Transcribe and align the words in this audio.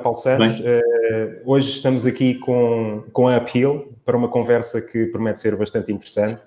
Paulo 0.00 0.18
Santos. 0.18 0.60
Uh, 0.60 1.42
hoje 1.44 1.70
estamos 1.70 2.06
aqui 2.06 2.34
com, 2.34 3.04
com 3.12 3.28
a 3.28 3.36
Appeal 3.36 3.86
para 4.04 4.16
uma 4.16 4.28
conversa 4.28 4.80
que 4.80 5.06
promete 5.06 5.40
ser 5.40 5.54
bastante 5.56 5.92
interessante. 5.92 6.40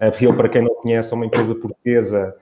A 0.00 0.08
Appeal, 0.08 0.34
para 0.34 0.48
quem 0.48 0.62
não 0.62 0.74
conhece, 0.74 1.12
é 1.12 1.16
uma 1.16 1.26
empresa 1.26 1.54
portuguesa 1.54 2.34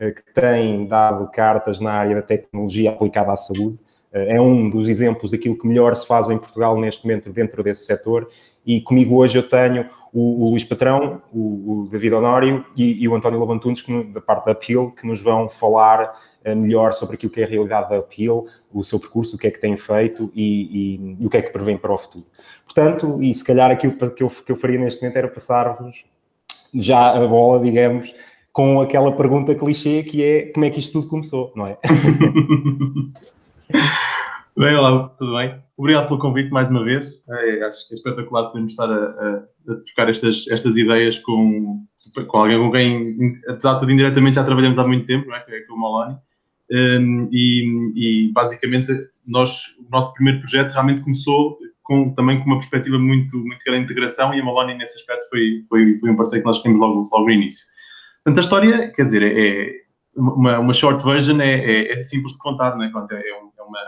uh, 0.00 0.14
que 0.14 0.22
tem 0.34 0.86
dado 0.86 1.30
cartas 1.30 1.80
na 1.80 1.92
área 1.92 2.16
da 2.16 2.22
tecnologia 2.22 2.90
aplicada 2.90 3.32
à 3.32 3.36
saúde. 3.36 3.78
Uh, 4.12 4.26
é 4.28 4.40
um 4.40 4.68
dos 4.68 4.88
exemplos 4.88 5.30
daquilo 5.30 5.56
que 5.56 5.66
melhor 5.66 5.94
se 5.94 6.06
faz 6.06 6.30
em 6.30 6.38
Portugal 6.38 6.78
neste 6.78 7.04
momento 7.06 7.30
dentro 7.30 7.62
desse 7.62 7.84
setor. 7.84 8.28
E 8.68 8.82
comigo 8.82 9.16
hoje 9.16 9.38
eu 9.38 9.42
tenho 9.42 9.88
o, 10.12 10.44
o 10.44 10.50
Luís 10.50 10.62
Patrão, 10.62 11.22
o, 11.32 11.84
o 11.84 11.88
David 11.90 12.16
Honório 12.16 12.66
e, 12.76 13.02
e, 13.02 13.08
o 13.08 13.14
António 13.14 13.40
Labantunes, 13.40 13.80
que, 13.80 14.04
da 14.04 14.20
parte 14.20 14.44
da 14.44 14.52
Appeal, 14.52 14.90
que 14.90 15.06
nos 15.06 15.22
vão 15.22 15.48
falar 15.48 16.14
uh, 16.44 16.54
melhor 16.54 16.92
sobre 16.92 17.14
aquilo 17.14 17.32
que 17.32 17.40
é 17.40 17.44
a 17.44 17.46
realidade 17.46 17.88
da 17.88 17.96
Appeal, 17.96 18.44
o 18.70 18.84
seu 18.84 19.00
percurso, 19.00 19.36
o 19.36 19.38
que 19.38 19.46
é 19.46 19.50
que 19.50 19.58
tem 19.58 19.74
feito 19.74 20.30
e, 20.34 20.98
e, 20.98 21.16
e 21.18 21.26
o 21.26 21.30
que 21.30 21.38
é 21.38 21.42
que 21.42 21.50
prevêem 21.50 21.78
para 21.78 21.94
o 21.94 21.96
futuro. 21.96 22.26
Portanto, 22.66 23.22
e 23.22 23.32
se 23.32 23.42
calhar 23.42 23.70
aquilo 23.70 23.94
que 24.14 24.22
eu, 24.22 24.28
que 24.28 24.52
eu 24.52 24.56
faria 24.56 24.78
neste 24.78 25.00
momento 25.00 25.16
era 25.16 25.28
passar-vos 25.28 26.04
já 26.74 27.16
a 27.16 27.26
bola, 27.26 27.64
digamos, 27.64 28.14
com 28.52 28.82
aquela 28.82 29.16
pergunta 29.16 29.54
clichê 29.54 30.02
que 30.02 30.22
é 30.22 30.52
como 30.52 30.66
é 30.66 30.70
que 30.70 30.78
isto 30.78 30.92
tudo 30.92 31.08
começou, 31.08 31.54
não 31.56 31.66
é? 31.66 31.78
bem, 34.54 34.76
olá, 34.76 35.08
tudo 35.16 35.38
bem? 35.38 35.67
Obrigado 35.78 36.08
pelo 36.08 36.18
convite 36.18 36.50
mais 36.50 36.68
uma 36.68 36.82
vez. 36.82 37.22
É, 37.30 37.62
acho 37.64 37.86
que 37.86 37.94
é 37.94 37.96
espetacular 37.96 38.48
podermos 38.48 38.72
estar 38.72 38.90
a, 38.90 38.96
a, 38.96 39.44
a 39.68 39.74
buscar 39.76 40.10
estas, 40.10 40.48
estas 40.50 40.76
ideias 40.76 41.20
com, 41.20 41.86
com 42.26 42.36
alguém 42.36 42.58
com 42.58 42.72
quem, 42.72 43.38
apesar 43.48 43.74
de 43.74 43.80
tudo, 43.80 43.92
indiretamente 43.92 44.34
já 44.34 44.44
trabalhamos 44.44 44.76
há 44.76 44.84
muito 44.84 45.06
tempo, 45.06 45.28
não 45.28 45.36
é? 45.36 45.44
é, 45.48 45.72
o 45.72 45.76
Maloney. 45.76 46.16
Um, 46.70 47.28
e, 47.32 47.92
e, 47.94 48.32
basicamente 48.32 48.92
nós, 49.24 49.76
o 49.78 49.88
nosso 49.88 50.12
primeiro 50.14 50.40
projeto 50.40 50.72
realmente 50.72 51.00
começou 51.00 51.56
com, 51.84 52.12
também 52.12 52.40
com 52.40 52.46
uma 52.46 52.58
perspectiva 52.58 52.98
muito, 52.98 53.38
muito 53.38 53.64
grande 53.64 53.86
de 53.86 53.92
integração 53.92 54.34
e 54.34 54.40
a 54.40 54.44
Maloney 54.44 54.76
nesse 54.76 54.98
aspecto 54.98 55.28
foi, 55.30 55.60
foi, 55.68 55.96
foi 55.98 56.10
um 56.10 56.16
parceiro 56.16 56.42
que 56.42 56.48
nós 56.48 56.60
temos 56.60 56.80
logo, 56.80 57.08
logo 57.10 57.24
no 57.24 57.30
início. 57.30 57.64
Portanto, 58.24 58.38
a 58.38 58.40
história, 58.40 58.92
quer 58.92 59.04
dizer, 59.04 59.22
é, 59.22 59.62
é 59.62 59.80
uma, 60.16 60.58
uma 60.58 60.74
short 60.74 61.02
version 61.04 61.40
é, 61.40 61.54
é, 61.54 61.98
é 62.00 62.02
simples 62.02 62.32
de 62.32 62.38
contar, 62.40 62.76
não 62.76 62.82
é? 62.82 62.88
É, 62.88 63.30
é 63.30 63.62
uma 63.62 63.78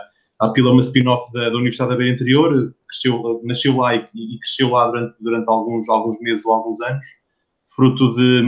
a 0.41 0.49
Pila 0.49 0.69
é 0.69 0.73
uma 0.73 0.81
spin-off 0.81 1.31
da, 1.31 1.49
da, 1.49 1.55
Universidade 1.55 1.91
da 1.91 1.95
Beira 1.95 2.15
Interior, 2.15 2.73
cresceu, 2.87 3.41
nasceu 3.43 3.77
lá 3.77 3.95
e, 3.95 4.09
e, 4.15 4.39
cresceu 4.39 4.71
lá 4.71 4.87
durante, 4.87 5.15
durante 5.19 5.47
alguns, 5.47 5.87
alguns 5.87 6.19
meses 6.19 6.43
ou 6.43 6.53
alguns 6.53 6.81
anos, 6.81 7.05
fruto 7.75 8.15
de, 8.15 8.41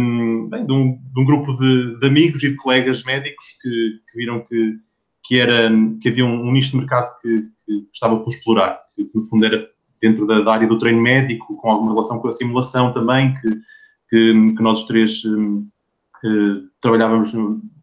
bem, 0.49 0.65
de, 0.65 0.73
um, 0.73 0.97
de 0.97 1.21
um, 1.21 1.25
grupo 1.25 1.55
de, 1.55 1.99
de, 1.99 2.07
amigos 2.07 2.43
e 2.43 2.49
de 2.49 2.55
colegas 2.55 3.03
médicos 3.03 3.45
que, 3.61 3.69
que 4.11 4.17
viram 4.17 4.43
que, 4.43 4.73
que, 5.23 5.39
era, 5.39 5.69
que 6.01 6.09
havia 6.09 6.25
um, 6.25 6.47
um 6.47 6.51
nicho 6.51 6.71
de 6.71 6.77
mercado 6.77 7.15
que, 7.21 7.43
que 7.63 7.87
estava 7.93 8.17
por 8.19 8.29
explorar, 8.29 8.79
que 8.95 9.07
no 9.13 9.21
fundo 9.21 9.45
era 9.45 9.69
dentro 10.01 10.25
da, 10.25 10.41
da, 10.41 10.51
área 10.51 10.67
do 10.67 10.79
treino 10.79 10.99
médico, 10.99 11.55
com 11.57 11.69
alguma 11.69 11.91
relação 11.91 12.17
com 12.17 12.27
a 12.27 12.31
simulação 12.31 12.91
também, 12.91 13.35
que, 13.35 13.49
que, 14.09 14.55
que 14.55 14.63
nós 14.63 14.79
os 14.79 14.87
três 14.87 15.23
um, 15.25 15.59
uh, 16.25 16.69
trabalhávamos 16.81 17.31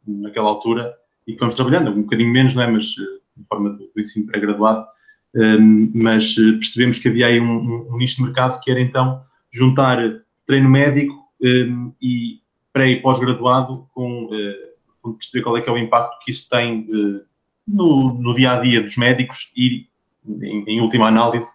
naquela 0.05 0.49
altura 0.49 0.93
e 1.29 1.35
que 1.35 1.39
vamos 1.39 1.55
trabalhando, 1.55 1.93
um 1.93 2.03
bocadinho 2.03 2.33
menos, 2.33 2.57
não 2.57 2.65
é? 2.65 2.67
mas 2.67 2.93
de 3.41 3.47
forma 3.47 3.71
do, 3.71 3.79
do 3.79 4.01
ensino 4.01 4.27
pré-graduado, 4.27 4.87
um, 5.35 5.91
mas 5.95 6.37
eh, 6.39 6.53
percebemos 6.53 6.99
que 6.99 7.09
havia 7.09 7.29
aí 7.29 7.41
um, 7.41 7.89
um, 7.93 7.97
nicho 7.97 8.17
de 8.17 8.23
mercado 8.25 8.61
que 8.61 8.71
era 8.71 8.81
então 8.81 9.23
juntar 9.53 9.99
treino 10.45 10.69
médico 10.69 11.15
um, 11.41 11.93
e 12.03 12.41
pré 12.73 12.89
e 12.89 13.01
pós-graduado 13.01 13.87
com, 13.95 14.25
uh, 14.25 14.29
no 14.29 14.93
fundo, 15.01 15.17
perceber 15.17 15.43
qual 15.43 15.57
é 15.57 15.61
que 15.61 15.71
é 15.71 15.73
o 15.73 15.79
impacto 15.79 16.19
que 16.25 16.33
isso 16.33 16.49
tem 16.49 16.81
uh, 16.81 17.21
no, 17.67 18.15
no 18.15 18.35
dia-a-dia 18.35 18.81
-dia 18.81 18.83
dos 18.83 18.97
médicos 18.97 19.53
e, 19.57 19.87
em, 20.27 20.65
em 20.67 20.81
última 20.81 21.07
análise, 21.09 21.51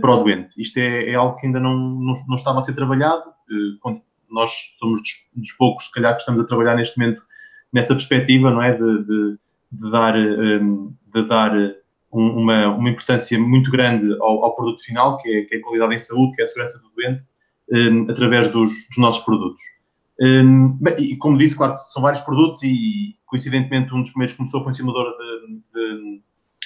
para 0.00 0.14
o 0.14 0.22
doente. 0.22 0.62
Isto 0.62 0.78
é, 0.78 1.10
é, 1.10 1.14
algo 1.16 1.36
que 1.36 1.44
ainda 1.44 1.58
não, 1.58 1.76
não, 1.76 2.14
não 2.28 2.36
estava 2.36 2.60
a 2.60 2.62
ser 2.62 2.72
trabalhado, 2.72 3.24
nós 4.30 4.52
somos 4.78 5.00
dos, 5.00 5.10
dos, 5.34 5.52
poucos, 5.52 5.86
se 5.86 5.92
calhar, 5.92 6.14
que 6.14 6.20
estamos 6.20 6.40
a 6.40 6.46
trabalhar 6.46 6.76
neste 6.76 6.96
momento 6.96 7.20
nessa 7.72 7.94
perspectiva, 7.94 8.50
não 8.52 8.62
é, 8.62 8.76
de, 8.76 9.04
de 9.04 9.38
de 9.70 9.90
dar, 9.90 10.16
um, 10.16 10.94
de 11.12 11.26
dar 11.26 11.52
uma, 12.10 12.68
uma 12.68 12.90
importância 12.90 13.38
muito 13.38 13.70
grande 13.70 14.12
ao, 14.20 14.44
ao 14.44 14.54
produto 14.54 14.82
final, 14.82 15.16
que 15.18 15.28
é, 15.28 15.42
que 15.42 15.54
é, 15.54 15.58
a 15.58 15.62
qualidade 15.62 15.94
em 15.94 16.00
saúde, 16.00 16.34
que 16.34 16.42
é 16.42 16.44
a 16.44 16.48
segurança 16.48 16.78
do 16.78 16.90
doente, 16.90 17.24
um, 17.72 18.10
através 18.10 18.48
dos, 18.48 18.70
dos, 18.88 18.98
nossos 18.98 19.24
produtos. 19.24 19.62
Um, 20.20 20.76
bem, 20.80 20.94
e 20.98 21.16
como 21.16 21.38
disse, 21.38 21.56
claro, 21.56 21.76
são 21.76 22.02
vários 22.02 22.20
produtos 22.20 22.62
e, 22.62 23.16
coincidentemente, 23.26 23.94
um 23.94 24.02
dos 24.02 24.10
primeiros 24.10 24.32
que 24.32 24.38
começou 24.38 24.60
foi 24.62 24.70
um 24.70 24.74
simulador 24.74 25.14
de, 25.16 25.54
de, 25.72 26.22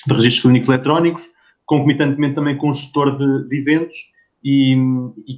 de 0.06 0.14
registros 0.14 0.42
clínicos 0.42 0.68
eletrónicos, 0.68 1.22
concomitantemente 1.66 2.34
também 2.34 2.56
com 2.56 2.70
um 2.70 2.74
gestor 2.74 3.16
de, 3.16 3.48
de 3.48 3.58
eventos 3.58 3.96
e, 4.42 4.76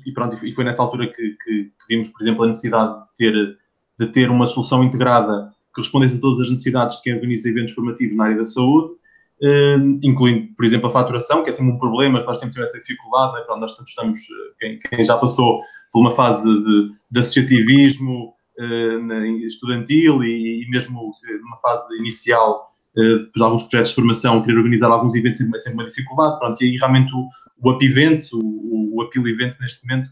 e, 0.07 0.13
pronto, 0.13 0.35
e 0.45 0.53
foi 0.53 0.65
nessa 0.65 0.83
altura 0.83 1.07
que, 1.07 1.15
que, 1.15 1.65
que, 1.65 1.87
vimos, 1.89 2.09
por 2.09 2.23
exemplo, 2.23 2.45
a 2.45 2.47
necessidade 2.49 3.01
de 3.01 3.07
ter, 3.17 3.59
de 3.99 4.07
ter 4.07 4.31
uma 4.31 4.47
solução 4.47 4.83
integrada 4.83 5.53
que 5.77 5.83
respondessem 5.83 6.17
a 6.17 6.21
todas 6.21 6.47
as 6.47 6.51
necessidades 6.51 6.97
de 6.97 7.03
quem 7.03 7.15
organiza 7.15 7.49
eventos 7.49 7.75
formativos 7.75 8.17
na 8.17 8.25
área 8.25 8.39
da 8.39 8.47
saúde, 8.47 8.97
Uh, 9.39 10.01
incluindo, 10.03 10.49
por 10.57 10.65
exemplo, 10.65 10.89
a 10.89 10.91
faturação, 10.91 11.45
que 11.45 11.51
é 11.51 11.53
sempre 11.53 11.75
um 11.75 11.79
problema, 11.79 12.23
nós 12.23 12.39
sempre 12.39 12.55
tivemos 12.55 12.73
essa 12.73 12.81
dificuldade, 12.81 13.37
é? 13.39 13.57
nós 13.61 13.77
estamos, 13.87 14.23
eh, 14.23 14.55
quem, 14.59 14.79
quem, 14.79 15.05
já 15.05 15.15
passou 15.19 15.61
por 15.93 16.01
uma 16.01 16.11
fase 16.11 16.49
de, 16.49 16.93
de 17.11 17.21
associativismo 17.21 18.33
uh, 18.59 19.25
estudantil 19.47 20.25
e, 20.25 20.63
e, 20.63 20.71
mesmo 20.71 21.13
numa 21.43 21.59
fase 21.59 21.95
inicial 21.99 22.75
de 22.95 23.43
alguns 23.43 23.65
projetos 23.65 23.91
de 23.91 23.97
formação, 23.97 24.43
querer 24.43 24.57
organizar 24.57 24.91
alguns 24.91 25.15
eventos 25.15 25.39
é 25.43 25.59
sempre 25.59 25.83
uma 25.83 25.91
dificuldade, 25.91 26.39
pronto, 26.39 26.59
e 26.63 26.65
aí 26.65 26.77
realmente 26.79 27.13
o, 27.13 27.29
o 27.63 27.71
Up 27.71 27.85
Events, 27.85 28.33
o, 28.33 28.41
o, 28.41 29.03
Appeal 29.03 29.29
Events 29.29 29.61
neste 29.61 29.87
momento, 29.87 30.09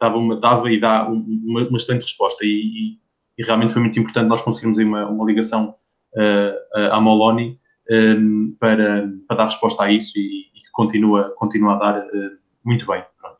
dava, 0.00 0.16
uma, 0.16 0.40
dava 0.40 0.72
e 0.72 0.80
dá 0.80 1.06
uma, 1.06 1.68
uma 1.68 1.76
excelente 1.76 2.04
resposta 2.04 2.46
e, 2.46 2.48
e 2.48 3.03
realmente 3.42 3.72
foi 3.72 3.82
muito 3.82 3.98
importante 3.98 4.28
nós 4.28 4.42
conseguirmos 4.42 4.78
aí 4.78 4.84
uma, 4.84 5.06
uma 5.06 5.24
ligação 5.24 5.74
uh, 6.14 6.92
à 6.92 7.00
Moloni 7.00 7.58
um, 7.90 7.94
ehm, 7.94 8.56
para, 8.58 9.08
para 9.28 9.36
dar 9.36 9.44
resposta 9.46 9.84
a 9.84 9.92
isso 9.92 10.18
e, 10.18 10.46
e 10.54 10.60
que 10.60 10.70
continua, 10.72 11.34
continua 11.36 11.74
a 11.74 11.78
dar 11.78 11.98
uh, 12.00 12.30
muito 12.64 12.86
bem. 12.86 13.04
Pronto. 13.20 13.36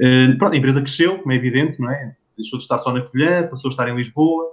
Uh, 0.00 0.38
pronto. 0.38 0.54
a 0.54 0.56
empresa 0.56 0.80
cresceu, 0.80 1.18
como 1.18 1.32
é 1.32 1.36
evidente, 1.36 1.80
não 1.80 1.90
é? 1.90 2.16
Deixou 2.36 2.58
de 2.58 2.64
estar 2.64 2.78
só 2.78 2.92
na 2.92 3.02
Covilhã, 3.02 3.46
passou 3.48 3.68
a 3.68 3.72
estar 3.72 3.88
em 3.88 3.96
Lisboa, 3.96 4.44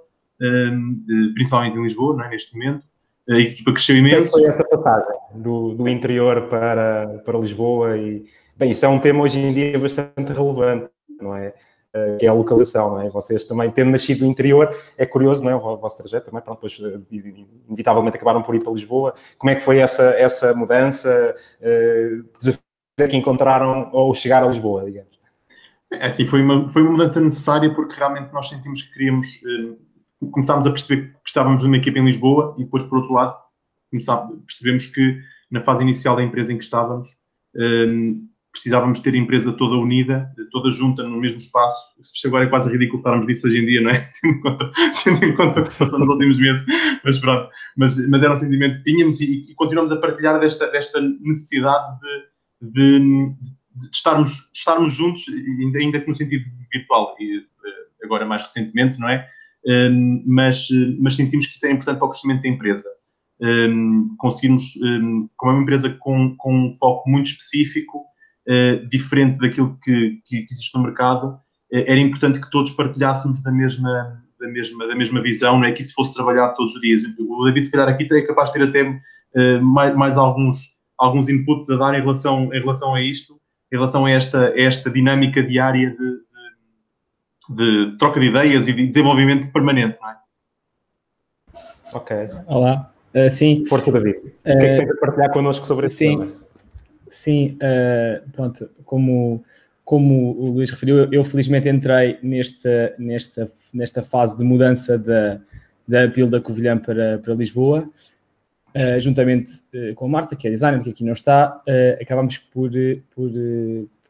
um, 0.42 0.46
ehm, 0.46 1.34
principalmente 1.34 1.78
em 1.78 1.84
Lisboa, 1.84 2.16
não 2.16 2.26
é? 2.26 2.30
neste 2.30 2.58
momento. 2.58 2.86
A 3.30 3.38
equipa 3.38 3.72
cresceu 3.72 3.96
imenso. 3.96 4.32
Como 4.32 4.44
foi 4.44 4.50
essa 4.50 4.64
passagem 4.64 5.16
do, 5.36 5.76
do 5.76 5.88
interior 5.88 6.48
para, 6.50 7.22
para 7.24 7.38
Lisboa? 7.38 7.96
E, 7.96 8.26
bem, 8.58 8.72
isso 8.72 8.86
é 8.86 8.90
um 8.90 9.00
tema 9.00 9.22
hoje 9.22 9.38
em 9.38 9.54
dia 9.54 9.78
bastante 9.78 10.34
relevante, 10.34 10.90
não 11.22 11.36
é? 11.36 11.54
Eh, 11.92 12.18
que 12.18 12.26
é 12.26 12.30
a 12.30 12.34
localização, 12.34 12.92
não 12.92 13.02
é? 13.02 13.10
Vocês 13.10 13.44
também, 13.44 13.72
tendo 13.72 13.90
nascido 13.90 14.24
no 14.24 14.30
interior, 14.30 14.76
é 14.96 15.08
curioso, 15.08 15.44
não 15.44 15.52
é? 15.52 15.56
O 15.56 15.78
vosso 15.78 15.98
trajeto 15.98 16.28
também, 16.28 16.42
pronto, 16.42 16.58
depois 16.58 16.80
eh, 16.80 17.00
inevitavelmente 17.68 18.16
acabaram 18.16 18.44
por 18.44 18.54
ir 18.54 18.60
para 18.60 18.72
Lisboa. 18.72 19.16
Como 19.40 19.50
é 19.50 19.56
que 19.56 19.62
foi 19.62 19.80
essa, 19.80 20.04
essa 20.12 20.54
mudança, 20.54 21.36
uh, 21.60 23.08
que 23.10 23.18
encontraram 23.18 23.90
ou 23.92 24.14
chegar 24.14 24.44
a 24.44 24.48
Lisboa, 24.48 24.86
digamos? 24.86 25.18
É 25.92 26.06
assim, 26.06 26.28
foi 26.28 26.44
uma, 26.44 26.70
foi 26.70 26.84
uma 26.84 26.92
mudança 26.92 27.20
necessária 27.20 27.74
porque 27.74 27.96
realmente 27.96 28.32
nós 28.32 28.50
sentimos 28.50 28.84
que 28.84 28.94
queríamos, 28.94 29.28
começámos 30.32 30.68
a 30.68 30.70
perceber 30.70 31.14
que 31.24 31.30
estávamos 31.30 31.64
numa 31.64 31.78
equipa 31.78 31.98
em 31.98 32.06
Lisboa 32.06 32.54
e 32.60 32.64
depois, 32.64 32.84
por 32.84 33.00
outro 33.00 33.14
lado, 33.14 33.36
percebemos 34.46 34.86
que 34.86 35.20
na 35.50 35.62
fase 35.62 35.82
inicial 35.82 36.16
da 36.16 36.22
empresa 36.22 36.54
em 36.54 36.58
que 36.58 36.64
estávamos, 36.64 37.08
precisávamos 38.52 39.00
ter 39.00 39.14
a 39.14 39.18
empresa 39.18 39.54
toda 39.54 39.78
unida, 39.78 40.32
toda 40.52 40.72
junta 40.72 41.04
no 41.04 41.20
mesmo 41.20 41.38
espaço. 41.38 41.94
Isto 42.02 42.28
agora 42.28 42.46
é 42.46 42.50
quase 42.50 42.72
ridículo 42.72 43.02
falarmos 43.02 43.28
disso 43.28 43.48
hoje 43.48 43.60
em 43.60 43.66
dia, 43.66 43.82
não 43.82 43.92
é? 43.92 44.10
Tendo 45.04 45.24
em 45.24 45.36
conta, 45.36 45.60
o 45.60 45.64
que 45.64 45.72
se 45.72 45.78
passou 45.78 46.00
nos 46.00 46.10
últimos 46.10 46.38
meses, 46.40 46.66
mas 47.04 47.20
pronto. 47.20 47.50
Mas, 47.78 48.08
mas 48.10 48.24
era 48.24 48.34
um 48.34 48.38
sentimento 48.38 48.78
que 48.80 48.84
tínhamos 48.84 49.22
e, 49.22 49.46
e 49.50 49.54
continuamos 49.56 49.92
a 49.92 49.98
partilhar 49.98 50.40
desta, 50.40 50.68
desta 50.72 51.00
necessidade 51.00 52.00
de, 52.62 52.72
de, 52.72 53.00
de, 53.76 53.90
estarmos, 53.94 54.30
de 54.30 54.60
estarmos 54.60 54.94
juntos, 54.94 55.26
ainda, 55.30 55.80
ainda 55.80 56.00
que 56.00 56.08
no 56.08 56.16
sentido 56.16 56.46
virtual, 56.72 57.16
e 57.20 57.38
eh, 57.38 58.06
agora 58.06 58.26
mais 58.26 58.42
recentemente, 58.42 59.00
não 59.00 59.10
é? 59.10 59.28
Um, 59.66 60.24
mas, 60.26 60.70
mas 61.00 61.16
sentimos 61.16 61.46
que 61.46 61.56
isso 61.56 61.66
é 61.66 61.72
importante 61.72 61.98
para 61.98 62.08
o 62.08 62.10
crescimento 62.10 62.42
da 62.42 62.50
empresa. 62.50 62.90
Um, 63.42 64.16
conseguirmos, 64.18 64.76
um, 64.84 65.28
como 65.38 65.52
é 65.52 65.56
uma 65.56 65.64
empresa 65.64 65.90
com, 66.00 66.36
com 66.38 66.68
um 66.68 66.72
foco 66.72 67.10
muito 67.10 67.28
específico, 67.28 68.06
diferente 68.90 69.38
daquilo 69.40 69.78
que, 69.84 70.20
que, 70.26 70.44
que, 70.44 70.54
existe 70.54 70.76
no 70.76 70.84
mercado, 70.84 71.28
uh, 71.28 71.40
era 71.72 72.00
importante 72.00 72.40
que 72.40 72.50
todos 72.50 72.72
partilhássemos 72.72 73.44
da 73.44 73.52
mesma, 73.52 74.24
da 74.40 74.48
mesma, 74.48 74.88
da 74.88 74.96
mesma 74.96 75.22
visão, 75.22 75.60
não 75.60 75.66
é 75.66 75.72
que 75.72 75.82
isso 75.82 75.94
fosse 75.94 76.14
trabalhado 76.14 76.56
todos 76.56 76.74
os 76.74 76.82
dias. 76.82 77.04
O 77.20 77.46
David, 77.46 77.66
se 77.66 77.72
calhar, 77.72 77.88
aqui 77.90 78.08
é 78.12 78.22
capaz 78.22 78.52
de 78.52 78.60
ter 78.60 78.68
até 78.68 78.90
uh, 78.90 79.62
mais, 79.64 79.96
mais 79.96 80.18
alguns, 80.18 80.78
alguns 80.98 81.30
inputs 81.30 81.70
a 81.70 81.76
dar 81.76 81.94
em 81.94 82.02
relação, 82.02 82.54
em 82.54 82.60
relação 82.60 82.96
a 82.96 83.02
isto, 83.02 83.40
em 83.72 83.76
relação 83.76 84.06
a 84.06 84.12
esta, 84.12 84.48
a 84.48 84.60
esta 84.60 84.90
dinâmica 84.90 85.44
diária 85.44 85.92
de, 85.92 87.56
de, 87.56 87.92
de 87.92 87.98
troca 87.98 88.20
de 88.20 88.28
ideias 88.28 88.68
e 88.68 88.74
de 88.74 88.88
desenvolvimento 88.88 89.52
permanente, 89.52 89.98
não 90.02 90.10
é? 90.10 90.18
Ok. 91.94 92.30
Olá. 92.48 92.92
Uh, 93.14 93.30
sim. 93.30 93.66
Força, 93.68 93.92
David. 93.92 94.18
Uh, 94.18 94.22
o 94.22 94.44
que 94.44 94.50
é 94.50 94.58
que 94.58 94.86
tens 94.86 94.92
a 94.92 94.96
partilhar 95.00 95.32
connosco 95.32 95.66
sobre 95.66 95.88
esse 95.88 95.98
sim, 95.98 96.18
tema? 96.18 96.32
Sim, 97.10 97.58
uh, 97.58 98.30
pronto, 98.32 98.70
como, 98.86 99.44
como 99.84 100.32
o 100.40 100.52
Luís 100.52 100.70
referiu, 100.70 101.00
eu, 101.00 101.12
eu 101.12 101.24
felizmente 101.24 101.68
entrei 101.68 102.20
nesta, 102.22 102.94
nesta, 103.00 103.52
nesta 103.74 104.04
fase 104.04 104.38
de 104.38 104.44
mudança 104.44 104.98
da, 104.98 105.42
da 105.88 106.04
Appeal 106.04 106.30
da 106.30 106.40
Covilhã 106.40 106.78
para, 106.78 107.18
para 107.18 107.34
Lisboa, 107.34 107.90
uh, 108.76 109.02
juntamente 109.02 109.52
uh, 109.74 109.96
com 109.96 110.06
a 110.06 110.08
Marta, 110.08 110.36
que 110.36 110.48
é 110.48 110.52
designer, 110.52 110.82
que 110.82 110.92
aqui 110.92 111.04
não 111.04 111.14
está, 111.14 111.62
acabamos 112.00 112.38
por, 112.38 112.70
por, 113.10 113.32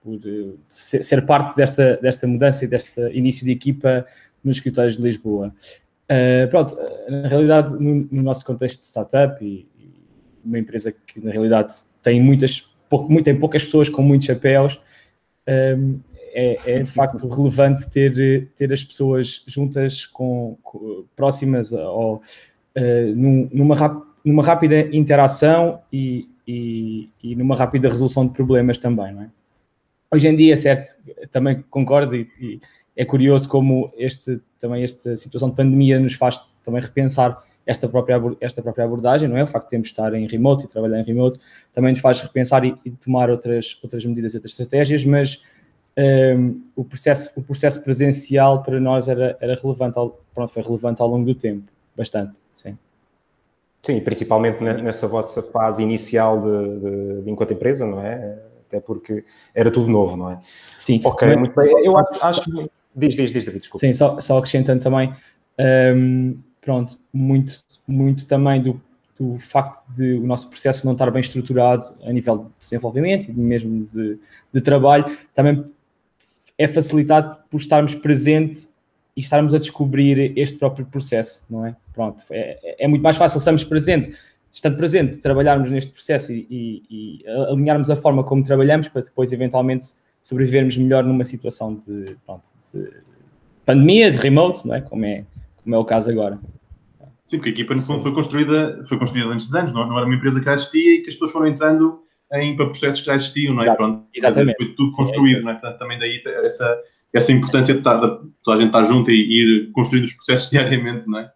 por 0.04 0.20
ser, 0.68 1.02
ser, 1.02 1.26
parte 1.26 1.56
desta, 1.56 1.98
desta 1.98 2.28
mudança 2.28 2.66
e 2.66 2.68
deste 2.68 3.00
início 3.14 3.46
de 3.46 3.54
equipa 3.54 4.06
nos 4.44 4.58
escritórios 4.58 4.98
de 4.98 5.04
Lisboa. 5.04 5.54
pronto, 6.50 6.78
na 7.10 7.30
realidade, 7.30 7.74
no, 7.82 8.08
no, 8.12 8.24
nosso 8.24 8.46
contexto 8.46 8.82
de 8.82 8.88
startup 8.88 9.44
e, 9.44 9.66
e 9.78 9.90
uma 10.44 10.60
empresa 10.60 10.92
que 10.92 11.24
na 11.24 11.32
realidade 11.32 11.74
tem 12.02 12.22
muitas 12.22 12.70
pouco, 12.90 13.24
tem 13.24 13.38
poucas 13.38 13.64
pessoas 13.64 13.88
com 13.88 14.02
muitos 14.02 14.28
chapéus, 14.28 14.82
um, 15.78 16.00
é, 16.32 16.58
é, 16.66 16.84
de 16.84 16.92
facto 16.92 17.28
relevante 17.28 17.90
ter, 17.90 18.50
ter 18.56 18.72
as 18.72 18.84
pessoas 18.84 19.44
juntas, 19.48 20.06
com, 20.06 20.58
com 20.62 21.06
próximas 21.16 21.72
ou 21.72 22.16
uh, 22.16 23.16
num, 23.16 23.50
numa, 23.52 24.06
numa 24.24 24.44
rápida 24.44 24.82
interação 24.96 25.82
e, 25.92 26.28
e, 26.48 27.10
e, 27.24 27.36
numa 27.36 27.56
rápida 27.56 27.90
resolução 27.90 28.28
de 28.28 28.34
problemas 28.34 28.78
também, 28.78 29.14
não 29.14 29.24
é? 29.24 29.30
Hoje 30.12 30.28
em 30.28 30.36
dia, 30.36 30.58
certo, 30.58 30.96
também 31.30 31.64
concordo 31.70 32.16
e, 32.16 32.28
e 32.40 32.60
é 32.96 33.06
curioso 33.06 33.48
como 33.48 33.92
este, 33.96 34.40
também 34.60 34.84
esta 34.84 35.16
situação 35.16 35.50
de 35.50 35.56
pandemia 35.56 36.00
nos 36.00 36.16
faz 36.16 36.42
também 36.64 36.82
repensar 36.82 37.44
esta 37.70 37.88
própria, 37.88 38.20
esta 38.42 38.64
própria 38.64 38.84
abordagem, 38.84 39.30
não 39.30 39.38
é? 39.38 39.44
O 39.44 39.48
facto 39.48 39.66
de 39.66 39.70
termos 39.70 39.90
de 39.90 39.92
estar 39.92 40.12
em 40.16 40.26
remote 40.26 40.66
e 40.66 40.68
trabalhar 40.68 41.00
em 41.00 41.04
remote 41.04 41.40
também 41.72 41.92
nos 41.92 42.02
faz 42.02 42.20
repensar 42.20 42.66
e, 42.66 42.76
e 42.84 42.90
tomar 42.90 43.30
outras, 43.30 43.80
outras 43.84 44.04
medidas, 44.04 44.34
outras 44.34 44.52
estratégias, 44.52 45.06
mas 45.06 45.44
um, 46.36 46.62
o, 46.76 46.84
processo, 46.84 47.40
o 47.40 47.44
processo 47.44 47.84
presencial 47.84 48.64
para 48.64 48.80
nós 48.80 49.08
era, 49.08 49.38
era 49.40 49.56
relevante, 49.56 50.00
ao, 50.00 50.20
pronto, 50.34 50.52
foi 50.52 50.64
relevante 50.64 51.00
ao 51.00 51.08
longo 51.08 51.26
do 51.26 51.36
tempo, 51.36 51.72
bastante, 51.96 52.40
sim. 52.52 52.76
Sim, 53.84 54.02
principalmente 54.02 54.62
nessa 54.62 55.08
vossa 55.08 55.44
fase 55.44 55.84
inicial 55.84 56.42
de, 56.42 56.80
de, 56.80 57.22
de 57.22 57.30
enquanto 57.30 57.54
empresa, 57.54 57.86
não 57.86 58.02
é? 58.02 58.40
Até 58.68 58.80
porque 58.80 59.24
era 59.54 59.70
tudo 59.70 59.88
novo, 59.88 60.18
não 60.18 60.32
é? 60.32 60.40
Sim. 60.76 61.02
Ok, 61.04 61.36
muito 61.36 61.56
bem. 61.56 61.86
Eu 61.86 61.98
acho, 61.98 62.26
acho... 62.26 62.70
Diz, 62.96 63.16
diz, 63.16 63.32
diz, 63.32 63.46
David, 63.46 63.62
desculpa. 63.62 63.80
Sim, 63.80 63.94
só, 63.94 64.20
só 64.20 64.38
acrescentando 64.38 64.84
também, 64.84 65.14
um, 65.96 66.38
pronto, 66.62 66.98
muito, 67.14 67.64
muito 67.88 68.26
também 68.26 68.62
do, 68.62 68.82
do 69.20 69.38
facto 69.38 69.84
de 69.94 70.14
o 70.14 70.26
nosso 70.26 70.50
processo 70.50 70.86
não 70.86 70.94
estar 70.94 71.10
bem 71.12 71.22
estruturado 71.22 71.84
a 72.04 72.12
nível 72.12 72.38
de 72.38 72.46
desenvolvimento 72.60 73.30
e 73.30 73.34
mesmo 73.34 73.86
de, 73.92 74.18
de 74.52 74.62
trabalho, 74.62 75.18
também 75.34 75.66
é 76.58 76.68
facilitado 76.68 77.38
por 77.50 77.58
estarmos 77.58 77.96
presentes 77.96 78.70
e 79.16 79.22
estarmos 79.22 79.54
a 79.54 79.60
descobrir 79.60 80.38
este 80.38 80.58
próprio 80.58 80.86
processo, 80.86 81.46
não 81.50 81.66
é? 81.66 81.76
Pronto, 81.94 82.24
é, 82.32 82.76
é 82.86 82.88
muito 82.88 83.02
mais 83.02 83.18
fácil 83.18 83.38
estarmos 83.38 83.64
presente, 83.64 84.16
estando 84.52 84.78
presente, 84.78 85.18
trabalharmos 85.18 85.72
neste 85.72 85.92
processo 85.92 86.32
e, 86.32 86.48
e, 86.50 86.84
e, 86.90 87.28
alinharmos 87.28 87.90
a 87.90 87.96
forma 87.96 88.24
como 88.24 88.44
trabalhamos 88.44 88.88
para 88.88 89.02
depois 89.02 89.32
eventualmente 89.32 89.88
sobrevivermos 90.24 90.78
melhor 90.78 91.04
numa 91.04 91.24
situação 91.24 91.76
de, 91.76 92.16
pronto, 92.26 92.50
de 92.74 92.90
pandemia, 93.66 94.12
de 94.12 94.18
remote, 94.18 94.68
não 94.68 94.76
é? 94.76 94.82
Como 94.82 95.06
é, 95.06 95.24
como 95.70 95.76
é 95.76 95.78
o 95.78 95.86
caso 95.86 96.10
agora. 96.10 96.40
Sim, 97.28 97.38
porque 97.38 97.50
a 97.50 97.54
equipa 97.54 97.76
no 97.76 97.82
fundo 97.84 98.02
foi 98.02 98.12
construída, 98.12 98.84
foi 98.88 98.98
construída 98.98 99.30
antes 99.30 99.52
de 99.52 99.58
anos, 99.58 99.72
não, 99.72 99.88
não 99.88 99.98
era 99.98 100.08
uma 100.08 100.16
empresa 100.16 100.40
que 100.40 100.46
já 100.46 100.56
existia 100.56 100.96
e 100.96 101.02
que 101.02 101.10
as 101.10 101.14
pessoas 101.14 101.32
foram 101.32 101.46
entrando 101.46 102.02
em, 102.34 102.56
para 102.56 102.66
processos 102.66 103.02
que 103.02 103.06
já 103.06 103.16
existiam, 103.16 103.54
não 103.54 103.62
é? 103.62 103.66
Exato, 103.66 103.78
Pronto, 103.78 104.08
exatamente. 104.16 104.58
Foi 104.58 104.74
tudo 104.74 104.96
construído, 104.96 105.36
Sim, 105.36 105.42
é 105.42 105.44
não 105.44 105.52
é? 105.52 105.54
Portanto, 105.54 105.78
também 105.78 106.00
daí 106.00 106.22
essa, 106.44 106.82
essa 107.14 107.32
importância 107.32 107.74
de, 107.76 107.82
estar, 107.82 107.98
de 107.98 108.30
toda 108.44 108.58
a 108.58 108.60
gente 108.60 108.70
estar 108.70 108.84
junto 108.86 109.12
e 109.12 109.44
ir 109.44 109.72
construindo 109.72 110.06
os 110.06 110.14
processos 110.14 110.50
diariamente, 110.50 111.08
não 111.08 111.20
é? 111.20 111.32